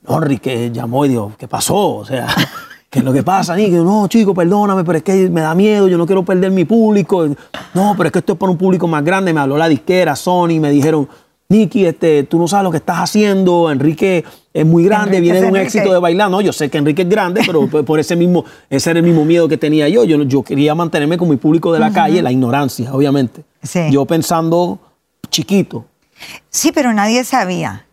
[0.08, 1.96] No, Enrique llamó y dijo, ¿qué pasó?
[1.96, 2.28] O sea,
[2.90, 3.72] ¿qué es lo que pasa, Nicky?
[3.72, 7.28] No, chico, perdóname, pero es que me da miedo, yo no quiero perder mi público.
[7.74, 9.34] No, pero es que esto es para un público más grande.
[9.34, 11.08] Me habló la disquera, Sony, me dijeron,
[11.50, 15.42] Nicky, este, tú no sabes lo que estás haciendo, Enrique es muy grande, Enrique viene
[15.42, 15.78] de un Enrique.
[15.78, 16.32] éxito de bailar.
[16.32, 19.24] No, yo sé que Enrique es grande, pero por- ese mismo, ese era el mismo
[19.26, 20.04] miedo que tenía yo.
[20.04, 23.44] Yo, yo quería mantenerme con mi público de la calle, la ignorancia, obviamente.
[23.62, 23.82] Sí.
[23.92, 24.80] Yo pensando
[25.30, 25.86] chiquito,
[26.50, 27.86] Sí, pero nadie sabía.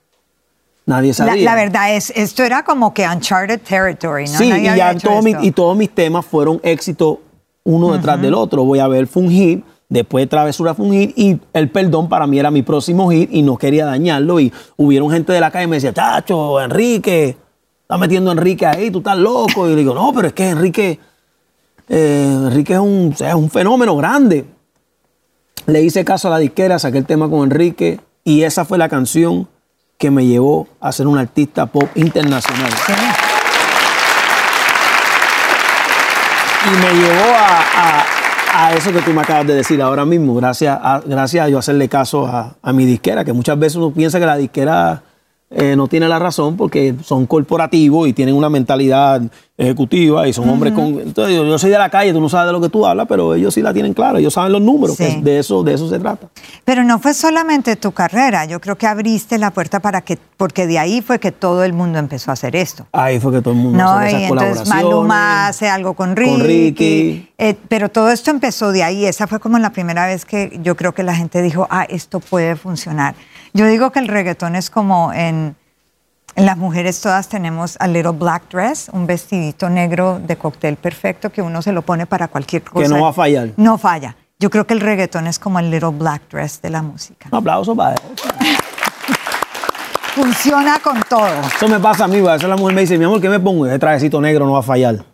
[0.86, 1.44] nadie sabía.
[1.44, 4.38] la verdad es, esto era como que uncharted territory, ¿no?
[4.38, 5.46] Sí, Nadie y, ya hecho todos mis, esto.
[5.46, 7.18] y todos mis temas fueron éxitos
[7.64, 8.64] uno detrás del otro.
[8.64, 12.26] Voy a ver, fue un hit, después Travesura fue un hit y El Perdón para
[12.26, 14.40] mí era mi próximo hit y no quería dañarlo.
[14.40, 17.36] Y hubieron gente de la calle que me decía, chacho, Enrique,
[17.82, 19.66] estás metiendo a Enrique ahí, tú estás loco.
[19.66, 20.98] Y yo le digo, no, pero es que Enrique,
[21.88, 24.46] eh, Enrique es un, es un fenómeno grande.
[25.66, 28.88] Le hice caso a la disquera, saqué el tema con Enrique y esa fue la
[28.88, 29.46] canción
[29.98, 32.70] que me llevó a ser un artista pop internacional.
[32.86, 32.92] Sí.
[36.66, 38.06] Y me llevó a, a-
[38.66, 41.58] a eso que tú me acabas de decir ahora mismo, gracias a, gracias a yo
[41.58, 45.02] hacerle caso a, a mi disquera, que muchas veces uno piensa que la disquera
[45.50, 49.20] eh, no tiene la razón porque son corporativos y tienen una mentalidad
[49.60, 50.98] ejecutiva y son hombres con...
[51.00, 53.06] Entonces yo, yo soy de la calle, tú no sabes de lo que tú hablas,
[53.08, 55.04] pero ellos sí la tienen clara, ellos saben los números, Sí.
[55.04, 56.28] que de, eso, de eso se trata.
[56.64, 60.66] Pero no fue solamente tu carrera, yo creo que abriste la puerta para que, porque
[60.66, 62.86] de ahí fue que todo el mundo empezó a hacer esto.
[62.92, 64.68] Ahí fue que todo el mundo No, hace esas y entonces.
[64.68, 66.30] Maluma hace algo con Ricky.
[66.32, 67.28] Con Ricky.
[67.38, 69.04] eh, pero todo esto empezó de ahí.
[69.04, 72.20] Esa fue como la primera vez que yo creo que la gente dijo, ah, esto
[72.20, 73.14] puede funcionar.
[73.52, 75.56] Yo digo que el reggaetón es como en
[76.36, 81.42] las mujeres todas tenemos a little black dress, un vestidito negro de cóctel perfecto que
[81.42, 82.88] uno se lo pone para cualquier cosa.
[82.88, 83.50] no va a fallar.
[83.56, 84.16] No falla.
[84.38, 87.28] Yo creo que el reggaetón es como el little black dress de la música.
[87.30, 88.04] Un aplauso para eso.
[90.14, 91.28] Funciona con todo.
[91.54, 93.38] Eso me pasa a mí, a veces la mujer me dice, mi amor, ¿qué me
[93.38, 93.66] pongo?
[93.66, 95.04] Ese trajecito negro no va a fallar.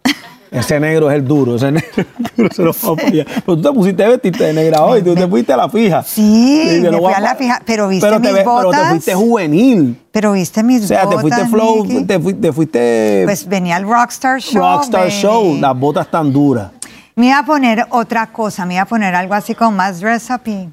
[0.50, 3.26] Ese negro es el duro, ese negro, se lo va a fallar.
[3.26, 6.02] Pero tú te pusiste a vestirte de negra hoy, tú te fuiste a la fija.
[6.02, 8.88] Sí, me fui a la fija, pero viste pero te mis ve- Pero te botas.
[8.90, 10.00] fuiste juvenil.
[10.12, 13.76] Pero viste mis O sea, te botas, fuiste flow, te fuiste, te fuiste Pues venía
[13.76, 14.62] el Rockstar Show.
[14.62, 15.12] rockstar baby.
[15.12, 16.70] show, las botas tan duras.
[17.16, 20.28] Me iba a poner otra cosa, me iba a poner algo así como más dress
[20.30, 20.68] up y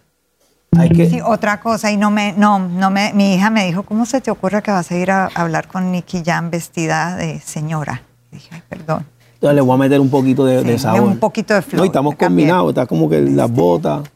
[0.78, 1.90] Hay que, sí, otra cosa.
[1.92, 4.70] Y no me, no, no me, mi hija me dijo, ¿cómo se te ocurre que
[4.72, 8.02] vas a ir a hablar con Nicky Jam vestida de señora?
[8.32, 9.06] dije, ay, perdón.
[9.44, 11.02] Entonces le voy a meter un poquito de, Sí, de sabor.
[11.02, 14.10] un poquito de flow, No, y estamos combinados, está como que las botas.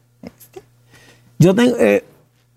[1.38, 2.06] Yo tengo, eh,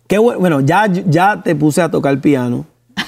[0.07, 2.65] qué bueno, bueno, ya, ya te puse a tocar piano.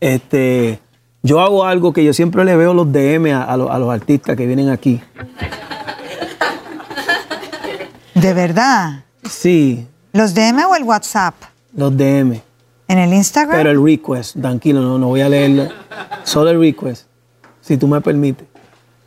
[0.00, 0.78] Este,
[1.22, 3.90] yo hago algo que yo siempre le veo los DM a, a los, a los
[3.92, 5.00] artistas que vienen aquí.
[8.14, 9.04] ¿De verdad?
[9.28, 11.34] Sí, ¿Los DM o el WhatsApp?
[11.74, 12.40] los DM.
[12.88, 13.56] ¿En el Instagram?
[13.58, 15.68] Pero el request, tranquilo, no, no voy a leerlo.
[16.24, 17.06] Solo el request,
[17.60, 18.46] si tú me permites.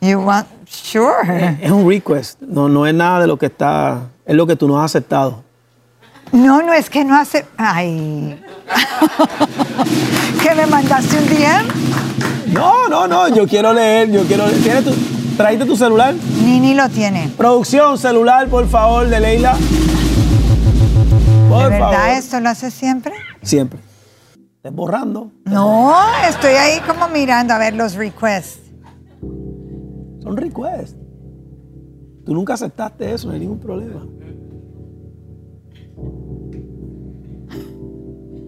[0.00, 1.58] You want, sure.
[1.60, 4.66] Es un request, no, no es nada de lo que está, es lo que tú
[4.66, 5.42] no has aceptado.
[6.32, 7.44] No, no, es que no hace.
[7.56, 8.40] Ay.
[10.42, 12.52] ¿Que me mandaste un DM?
[12.54, 14.62] No, no, no, yo quiero leer, yo quiero leer.
[14.62, 14.92] ¿Tienes tu,
[15.36, 16.14] ¿Traíste tu celular?
[16.44, 17.30] Nini lo tiene.
[17.36, 19.56] Producción, celular, por favor, de Leila.
[21.48, 22.08] Por ¿De verdad favor.
[22.10, 23.12] esto lo hace siempre?
[23.42, 23.80] Siempre.
[24.56, 25.30] Estás borrando.
[25.44, 25.94] No,
[26.28, 28.60] estoy ahí como mirando a ver los requests.
[30.20, 30.96] Son requests.
[32.24, 34.06] Tú nunca aceptaste eso, no hay ningún problema.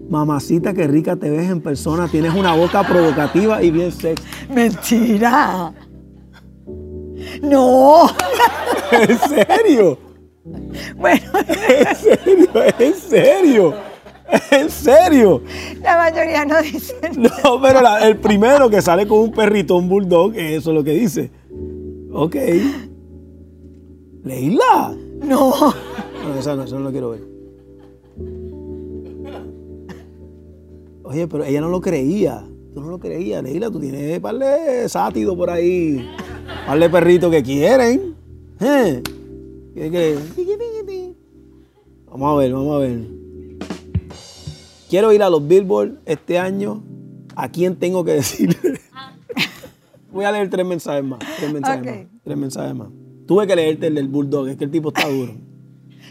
[0.09, 2.07] Mamacita, qué rica te ves en persona.
[2.07, 4.23] Tienes una boca provocativa y bien sexy.
[4.53, 5.73] Mentira.
[7.41, 8.07] No.
[8.91, 9.97] ¿En serio?
[10.97, 12.49] Bueno, ¿En serio?
[12.79, 13.73] ¿En serio?
[14.51, 15.41] ¿En serio?
[15.81, 16.97] la mayoría no dicen.
[17.17, 20.83] No, pero la- el primero que sale con un perrito, un bulldog, eso es lo
[20.83, 21.31] que dice.
[22.13, 22.35] Ok.
[24.23, 24.95] Leila.
[25.23, 25.51] No.
[26.23, 27.21] No, esa no, esa no lo quiero ver.
[31.03, 32.45] Oye, pero ella no lo creía.
[32.73, 33.69] Tú no lo creías, Leila.
[33.69, 36.07] Tú tienes par de sátidos por ahí.
[36.65, 38.15] Par de perritos que quieren.
[38.59, 39.01] ¿Eh?
[39.75, 41.13] ¿Qué- qué?
[42.09, 42.99] Vamos a ver, vamos a ver.
[44.89, 46.83] Quiero ir a los Billboard este año.
[47.35, 48.79] ¿A quién tengo que decirle?
[50.13, 51.19] Voy a leer tres mensajes más.
[51.37, 52.05] Tres mensajes más.
[52.23, 52.87] Tres mensajes más.
[53.25, 55.33] Tuve que leerte el del Bulldog, es que el tipo está duro.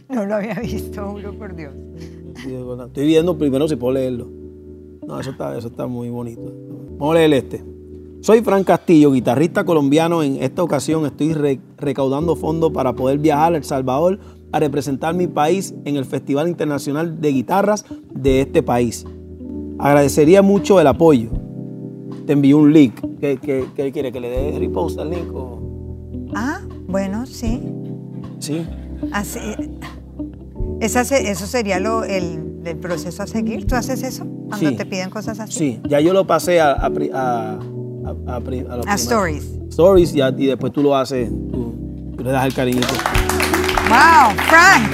[0.09, 1.73] No lo había visto, juro por Dios.
[2.87, 4.29] Estoy viendo primero si puedo leerlo.
[5.07, 6.43] No, eso está, eso está muy bonito.
[6.99, 7.65] Vamos a leer este.
[8.21, 10.23] Soy Fran Castillo, guitarrista colombiano.
[10.23, 14.19] En esta ocasión estoy re- recaudando fondos para poder viajar a El Salvador
[14.53, 17.85] a representar mi país en el Festival Internacional de Guitarras
[18.15, 19.05] de este país.
[19.79, 21.31] Agradecería mucho el apoyo.
[22.27, 22.95] Te envío un link.
[23.21, 24.13] ¿Qué, qué- qué quiere?
[24.13, 25.33] ¿Que le dé repost al link?
[25.35, 25.59] o-
[26.35, 27.63] Ah, bueno, sí.
[28.39, 28.67] Sí.
[29.13, 29.41] Así.
[30.81, 33.67] Esa eso sería lo, el, del proceso a seguir.
[33.67, 34.77] ¿Tú haces eso cuando Sí.
[34.77, 35.53] te piden cosas así?
[35.53, 37.59] Sí, ya yo lo pasé a, a, a,
[38.29, 38.41] a-
[38.87, 39.45] a stories.
[39.71, 41.75] Stories ya- y después tú lo haces, tú,
[42.17, 42.89] tú le das el cariñito.
[43.89, 44.91] Wow, Frank.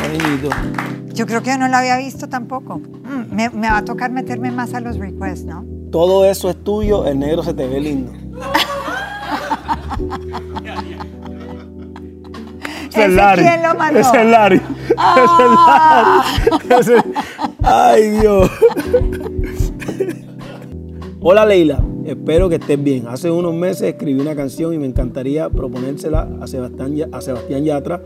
[0.00, 0.48] Cariñito.
[1.14, 2.78] Yo creo que yo no lo había visto tampoco.
[2.78, 5.64] Mm, me, me va a tocar meterme más a los requests, ¿no?
[5.90, 8.12] Todo eso es tuyo, el negro se te ve lindo.
[12.88, 14.00] ¿Ese quién lo mandó?
[14.00, 14.60] Ese es Larry.
[14.96, 16.24] Ah.
[16.76, 17.02] Ese es Larry.
[17.02, 17.04] Ese-
[17.62, 18.50] Ay, Dios.
[21.22, 23.06] Hola Leila, espero que estés bien.
[23.08, 28.02] Hace unos meses escribí una canción y me encantaría proponérsela a Sebastián, a Sebastián Yatra.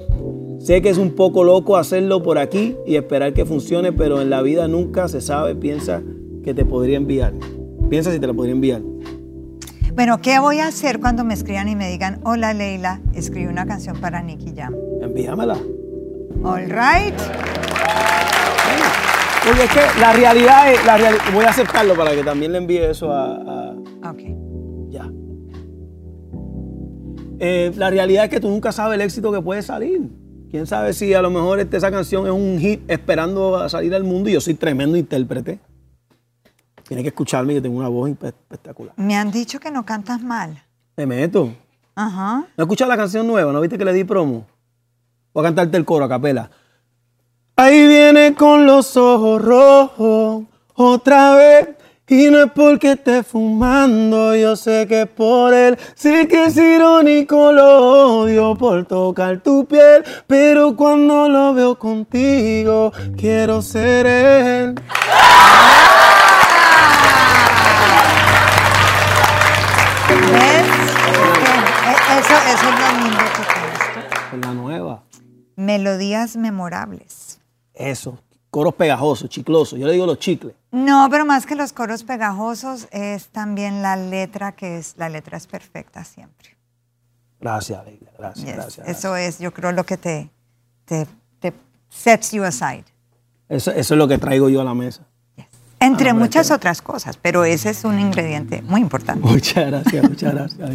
[0.59, 4.31] Sé que es un poco loco hacerlo por aquí y esperar que funcione, pero en
[4.31, 5.55] la vida nunca se sabe.
[5.55, 6.03] Piensa
[6.42, 7.33] que te podría enviar.
[7.88, 8.83] Piensa si te la podría enviar.
[9.94, 13.64] Bueno, ¿qué voy a hacer cuando me escriban y me digan, hola Leila, escribí una
[13.66, 14.75] canción para Nicky Jam?
[15.01, 15.57] Envíamela.
[16.42, 17.14] All right.
[19.47, 20.97] Porque es que la realidad es, la
[21.33, 23.75] voy a aceptarlo para que también le envíe eso a, a-
[24.11, 24.20] Ok.
[24.88, 25.09] ya.
[27.38, 30.09] Eh, la realidad es que tú nunca sabes el éxito que puede salir.
[30.51, 33.94] Quién sabe si a lo mejor este- esa canción es un hit esperando a salir
[33.94, 35.59] al mundo y yo soy tremendo intérprete.
[36.87, 38.94] Tiene que escucharme, yo tengo una voz espe- espectacular.
[38.97, 40.62] Me han dicho que no cantas mal.
[40.97, 41.53] Me meto.
[41.94, 42.44] Ajá.
[42.57, 43.53] ¿No escuchado la canción nueva?
[43.53, 44.47] ¿No viste que le di promo?
[45.33, 46.51] Voy a cantarte el coro a capela.
[47.57, 50.44] Ahí viene con los ojos rojos
[50.75, 51.68] otra vez.
[52.07, 55.79] Y no es porque esté fumando, yo sé que es por él.
[55.94, 60.05] Sé que es irónico, lo odio por tocar tu piel.
[60.27, 64.75] Pero cuando lo veo contigo, quiero ser él.
[72.54, 74.36] Eso, es lo lindo que esto.
[74.36, 75.02] Es la nueva.
[75.56, 77.40] Melodías memorables.
[77.74, 78.18] Eso.
[78.50, 79.78] Coros pegajosos, chiclosos.
[79.78, 80.54] Yo le digo los chicles.
[80.70, 85.36] No, pero más que los coros pegajosos es también la letra que es, la letra
[85.36, 86.56] es perfecta siempre.
[87.40, 88.10] Gracias, Leila.
[88.18, 88.54] Gracias, Yes.
[88.54, 88.88] gracias.
[88.88, 90.30] Eso es, yo creo, lo que te,
[90.84, 91.06] te,
[91.40, 91.52] te
[91.88, 92.84] sets you aside.
[93.48, 95.02] Eso, eso es lo que traigo yo a la mesa.
[95.85, 99.27] Entre Ah, muchas otras cosas, pero ese es un ingrediente muy importante.
[99.27, 100.70] Muchas gracias, muchas gracias.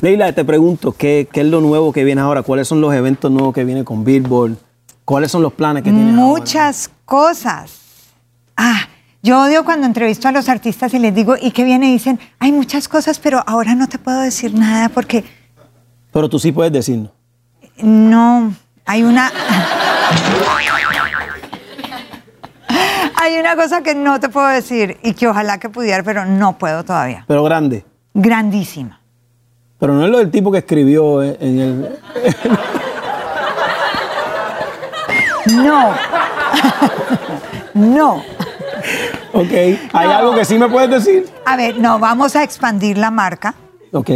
[0.00, 0.32] Leila.
[0.32, 2.42] Te pregunto, ¿qué, ¿qué es lo nuevo que viene ahora?
[2.42, 4.56] ¿Cuáles son los eventos nuevos que vienen con Billboard?
[5.04, 6.26] ¿Cuáles son los planes que tienes ahora?
[6.26, 7.72] Muchas cosas.
[8.56, 8.88] Ah,
[9.22, 11.88] yo odio cuando entrevisto a los artistas y les digo, ¿y qué viene?
[11.88, 15.24] Y dicen, hay muchas cosas, pero ahora no te puedo decir nada porque
[16.12, 17.10] Pero tú sí puedes decirnos.
[17.82, 18.52] no,
[18.86, 19.30] hay una...
[23.20, 26.56] hay una cosa que no te puedo decir y que ojalá que pudiera, pero no
[26.58, 27.24] puedo todavía.
[27.28, 27.84] Pero grande.
[28.14, 29.00] Grandísima.
[29.78, 31.98] Pero no es lo del tipo que escribió en el...
[35.46, 35.94] No.
[37.74, 38.14] no.
[39.32, 39.52] Ok.
[39.52, 40.16] ¿Hay No.
[40.16, 41.28] algo que sí me puedes decir?
[41.46, 43.54] A ver, no, vamos a expandir la marca.
[43.92, 44.10] Ok.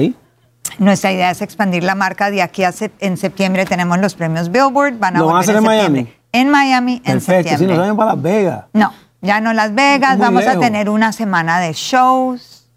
[0.78, 2.30] Nuestra idea es expandir la marca.
[2.30, 4.98] De aquí a en septiembre tenemos los premios Billboard.
[4.98, 6.02] Van a ¿Lo van a hacer en septiembre.
[6.02, 6.14] Miami?
[6.34, 7.42] En Miami, en Perfecto.
[7.44, 7.76] Si septiembre.
[7.76, 8.64] nos vayan para Las Vegas.
[8.72, 8.92] No,
[9.22, 10.18] ya no Las Vegas.
[10.18, 12.68] Muy Vamos a tener una semana de shows.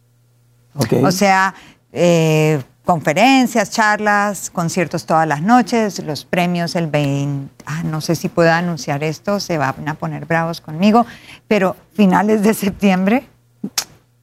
[0.76, 0.94] Ok.
[1.04, 1.56] O sea,
[1.92, 7.52] eh, conferencias, charlas, conciertos todas las noches, los premios el 20.
[7.66, 11.06] ah, no sé si puedo anunciar esto, se van a poner bravos conmigo,
[11.48, 13.28] pero finales de septiembre,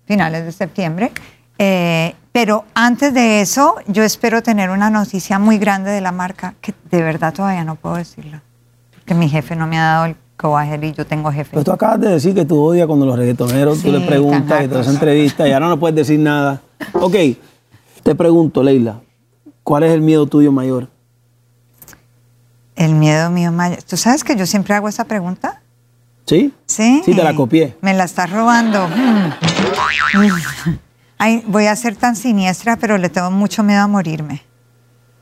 [0.07, 1.11] finales de septiembre.
[1.59, 6.55] eh, pero antes de eso, yo espero tener una noticia muy grande de la marca,
[6.61, 8.41] que de verdad todavía no puedo decirlo,
[9.05, 11.51] porque mi jefe no me ha dado el go ahead y yo tengo jefe.
[11.51, 14.65] Pero tú acabas de decir que tú odias cuando los reggaetoneros tú Sí, le preguntas
[14.65, 16.63] y te hacen entrevistas y ahora no puedes decir nada.
[16.95, 17.15] Ok,
[18.03, 19.03] te pregunto, Leila,
[19.63, 20.89] ¿cuál es el miedo tuyo mayor?
[22.77, 23.83] El miedo mío mayor.
[23.83, 25.61] ¿Tú sabes que yo siempre hago esa pregunta?
[26.25, 26.55] ¿Sí?
[26.65, 27.03] Sí.
[27.05, 27.77] Sí, te la copié.
[27.83, 28.89] Me la estás robando.
[28.89, 30.79] Mm.
[31.19, 34.43] Ay, voy a ser tan siniestra, pero le tengo mucho miedo a morirme.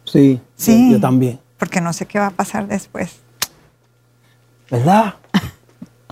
[0.05, 0.41] Sí.
[0.55, 0.91] Sí.
[0.91, 1.41] Yo, yo también.
[1.59, 3.22] Porque no sé qué va a pasar después.
[4.73, 5.15] ¿Verdad?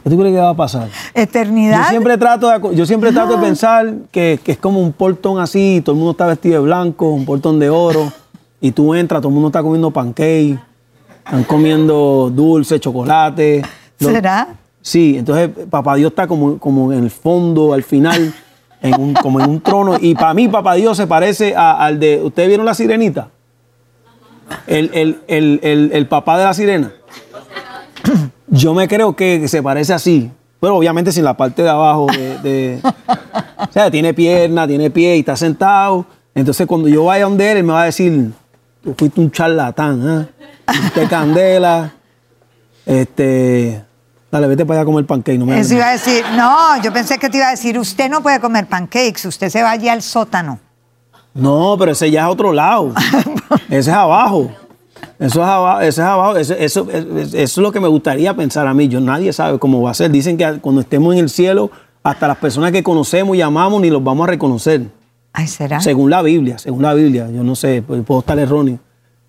[0.05, 0.89] ¿Qué tú crees que va a pasar?
[1.15, 1.85] Eternidad.
[1.85, 5.41] Yo siempre trato de, yo siempre trato de pensar que, que es como un portón
[5.41, 8.13] así, todo el mundo está vestido de blanco, un portón de oro,
[8.61, 10.59] y tú entras, todo el mundo está comiendo pancake,
[11.25, 13.63] están comiendo dulce, chocolate.
[13.99, 14.49] ¿Será?
[14.83, 18.33] Sí, entonces Papá Dios está como, como en el fondo, al final,
[18.83, 19.97] en un- como en un trono.
[20.01, 22.23] Y para mí Papá Dios se parece a- al de...
[22.23, 23.29] ¿Ustedes vieron la sirenita?
[24.67, 26.93] El, el- el- el- el papá de la sirena.
[28.51, 30.31] Yo me creo que se parece así.
[30.61, 32.39] Pero obviamente sin la parte de abajo de...
[32.39, 32.81] de-
[33.59, 36.05] o sea, tiene pierna, tiene pie y está sentado.
[36.35, 38.31] Entonces cuando yo vaya donde él, él me va a decir,
[38.85, 40.45] tú fuiste un charlatán, ¿eh?
[40.67, 41.93] Fuiste candela.
[42.85, 43.85] Este...
[44.31, 45.39] Dale, vete para allá a comer pancake.
[45.39, 48.09] No me Eso iba a decir, no, yo pensé que te iba a decir, usted
[48.09, 50.61] no puede comer pancakes, usted se va allí al sótano.
[51.35, 52.93] No, pero ese ya es otro lado.
[53.69, 54.51] ese es abajo.
[55.19, 58.75] Eso es abajo, eso es abajo, eso, eso- es lo que me gustaría pensar a
[58.75, 58.89] mí.
[58.89, 60.11] Yo nadie sabe cómo va a ser.
[60.11, 61.71] Dicen que cuando estemos en el cielo,
[62.03, 64.83] hasta las personas que conocemos y amamos ni los vamos a reconocer.
[65.33, 65.81] Ay, ¿será?
[65.81, 67.29] Según la Biblia, según la Biblia.
[67.31, 68.79] Yo no sé, pues, puedo estar erróneo.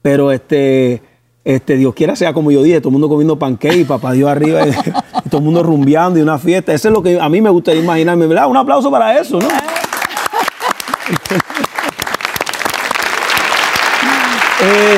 [0.02, 1.02] Pero este,
[1.44, 4.30] este, Dios quiera sea como yo dije, todo el mundo comiendo pancake y papá Dios
[4.30, 4.70] arriba y,
[5.26, 6.74] y todo el mundo rumbeando y una fiesta.
[6.74, 8.48] Eso es lo que a mí me gustaría imaginarme, ¿verdad?
[8.48, 9.48] Un aplauso para eso, ¿no?
[14.64, 14.98] Eh,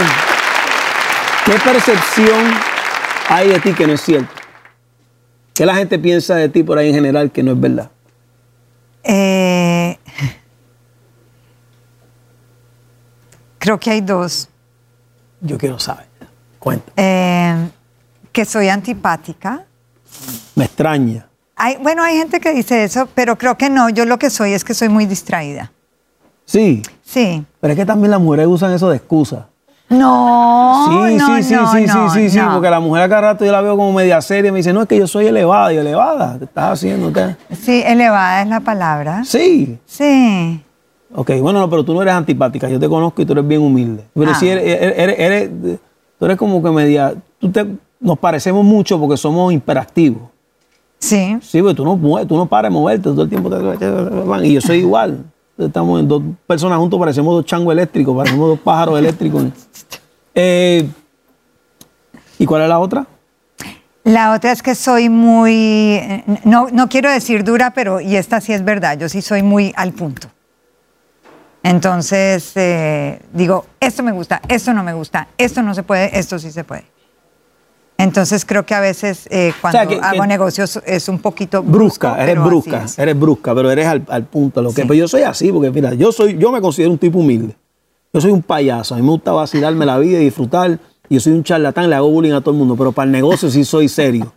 [1.53, 2.51] ¿Qué percepción
[3.29, 4.33] hay de ti que no es cierto?
[5.53, 7.91] ¿Qué la gente piensa de ti por ahí en general que no es verdad?
[9.03, 9.99] Eh,
[13.59, 14.49] creo que hay dos.
[15.41, 16.07] Yo quiero saber.
[16.57, 16.91] Cuenta.
[16.97, 17.69] Eh,
[18.31, 19.63] que soy antipática.
[20.55, 21.27] Me extraña.
[21.55, 23.89] Hay, bueno, hay gente que dice eso, pero creo que no.
[23.91, 25.71] Yo lo que soy es que soy muy distraída.
[26.45, 27.45] Sí, Sí.
[27.61, 29.49] pero es que también las mujeres usan eso de excusa.
[29.97, 33.21] No, sí, no, sí, sí, no, sí, no, sí, sí, sí, porque la mujer acá
[33.21, 35.27] rato yo la veo como media seria y me dice, no, es que yo soy
[35.27, 35.71] elevada.
[35.71, 37.11] Y yo, elevada, te estás haciendo.
[37.51, 39.23] Sí, elevada es la palabra.
[39.25, 39.77] Sí.
[39.85, 40.61] Sí.
[41.15, 42.67] Ok, bueno, no, pero tú no eres antipática.
[42.69, 44.03] Yo te conozco y tú eres bien humilde.
[44.13, 44.35] Pero Ah.
[44.35, 45.49] sí, eres, eres- eres- eres-
[46.17, 47.13] tú eres como que media.
[47.39, 47.65] Tú te,
[47.99, 50.23] nos parecemos mucho porque somos hiperactivos.
[50.99, 51.37] Sí.
[51.41, 53.49] Sí, porque tú no, mueves, tú no paras de moverte todo el tiempo.
[53.49, 55.23] te- Y yo soy igual.
[55.57, 59.45] Estamos en dos personas juntos, parecemos dos changos eléctricos, parecemos dos pájaros eléctricos.
[60.35, 60.89] Eh,
[62.39, 63.05] ¿Y cuál es la otra?
[64.03, 66.01] La otra es que soy muy,
[66.43, 69.71] no, no quiero decir dura, pero, y esta sí es verdad, yo sí soy muy
[69.75, 70.29] al punto.
[71.63, 76.37] Entonces, eh, digo, esto me gusta, esto no me gusta, esto no se puede, esto
[76.37, 76.85] sí se puede.
[78.03, 82.21] Entonces creo que a veces eh, cuando que- hago negocios es un poquito brusca, brusco,
[82.21, 82.99] eres pero así brusca, es.
[82.99, 84.61] eres brusca, pero eres al, al punto.
[84.61, 84.81] Lo que, Sí.
[84.87, 87.55] Pero yo soy así, porque mira, yo soy, yo me considero un tipo humilde.
[88.13, 90.77] Yo soy un payaso, a mí me gusta vacilarme la vida y disfrutar.
[91.09, 93.49] Yo soy un charlatán, le hago bullying a todo el mundo, pero para el negocio
[93.49, 94.31] sí soy serio.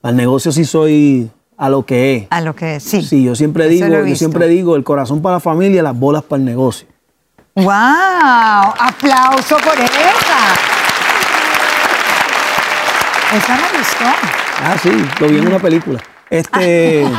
[0.00, 2.26] Para el negocio sí soy a lo que es.
[2.30, 3.02] A lo que sí.
[3.02, 6.22] Sí, yo siempre Eso digo, yo siempre digo, el corazón para la familia, las bolas
[6.22, 6.86] para el negocio.
[7.56, 7.64] ¡Wow!
[8.78, 10.73] ¡Aplauso por esa!
[13.36, 14.04] Esa me gustó.
[14.62, 16.00] Ah, sí, lo vi en una película.
[16.30, 17.04] Este.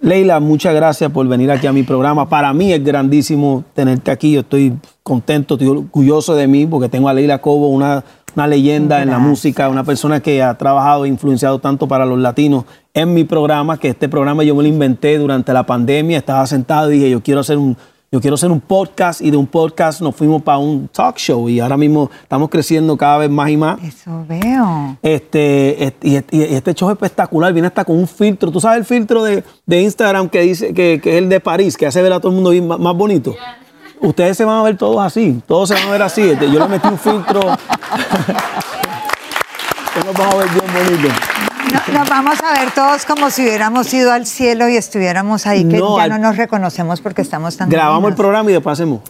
[0.00, 2.28] Leila, muchas gracias por venir aquí a mi programa.
[2.28, 4.32] Para mí es grandísimo tenerte aquí.
[4.32, 8.04] Yo estoy contento, estoy orgulloso de mí porque tengo a Leila Cobo, una,
[8.36, 12.18] una leyenda en la música, una persona que ha trabajado e influenciado tanto para los
[12.18, 12.64] latinos
[12.94, 16.18] en mi programa, que este programa yo me lo inventé durante la pandemia.
[16.18, 17.76] Estaba sentado y dije, yo quiero hacer un,
[18.12, 21.48] yo quiero hacer un podcast y de un podcast nos fuimos para un talk show
[21.48, 23.82] y ahora mismo estamos creciendo cada vez más y más.
[23.82, 24.98] Eso veo.
[25.02, 28.50] Este, este- y, este- y este show es espectacular, viene hasta con un filtro.
[28.52, 31.74] ¿Tú sabes el filtro de, de Instagram que dice que, que es el de París,
[31.78, 33.34] que hace ver a todo el mundo bien- más, más bonito?
[34.02, 36.20] Ustedes se van a ver todos así, todos se van a ver así.
[36.20, 37.40] Este, Yo le metí un filtro.
[40.04, 41.12] nos vamos a ver bien bonitos.
[41.72, 45.66] No- nos vamos a ver todos como si hubiéramos ido al cielo y estuviéramos ahí,
[45.68, 48.74] que No, ya al- no nos reconocemos porque estamos tan Grabamos el programa y después
[48.74, 49.00] hacemos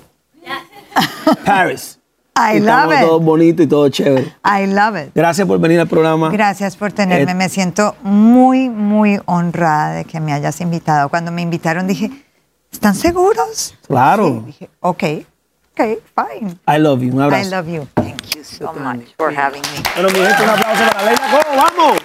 [1.45, 1.99] Paris.
[2.35, 3.01] I Y love estamos it.
[3.01, 4.33] todos bonitos y todo chévere.
[4.45, 5.11] I love it.
[5.15, 6.31] Gracias por venir al programa.
[6.31, 7.33] Gracias por tenerme.
[7.33, 11.11] Eh, me siento muy, muy honrada de que me hayas invitado.
[11.11, 12.11] Cuando me invitaron dije,
[12.73, 13.75] ¿están seguros?
[13.87, 14.27] Claro.
[14.27, 15.03] Sí, dije, ok,
[15.75, 15.81] ok,
[16.41, 16.57] fine.
[16.67, 17.13] I love you.
[17.13, 17.51] Un I abrazo.
[17.51, 17.87] love you.
[17.97, 19.83] Thank you so much for having me.
[19.95, 21.57] Bueno, mi gente, un aplauso para Leila Cobo.
[21.57, 21.99] ¡Vamos!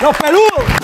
[0.00, 0.77] ¡Los peludos!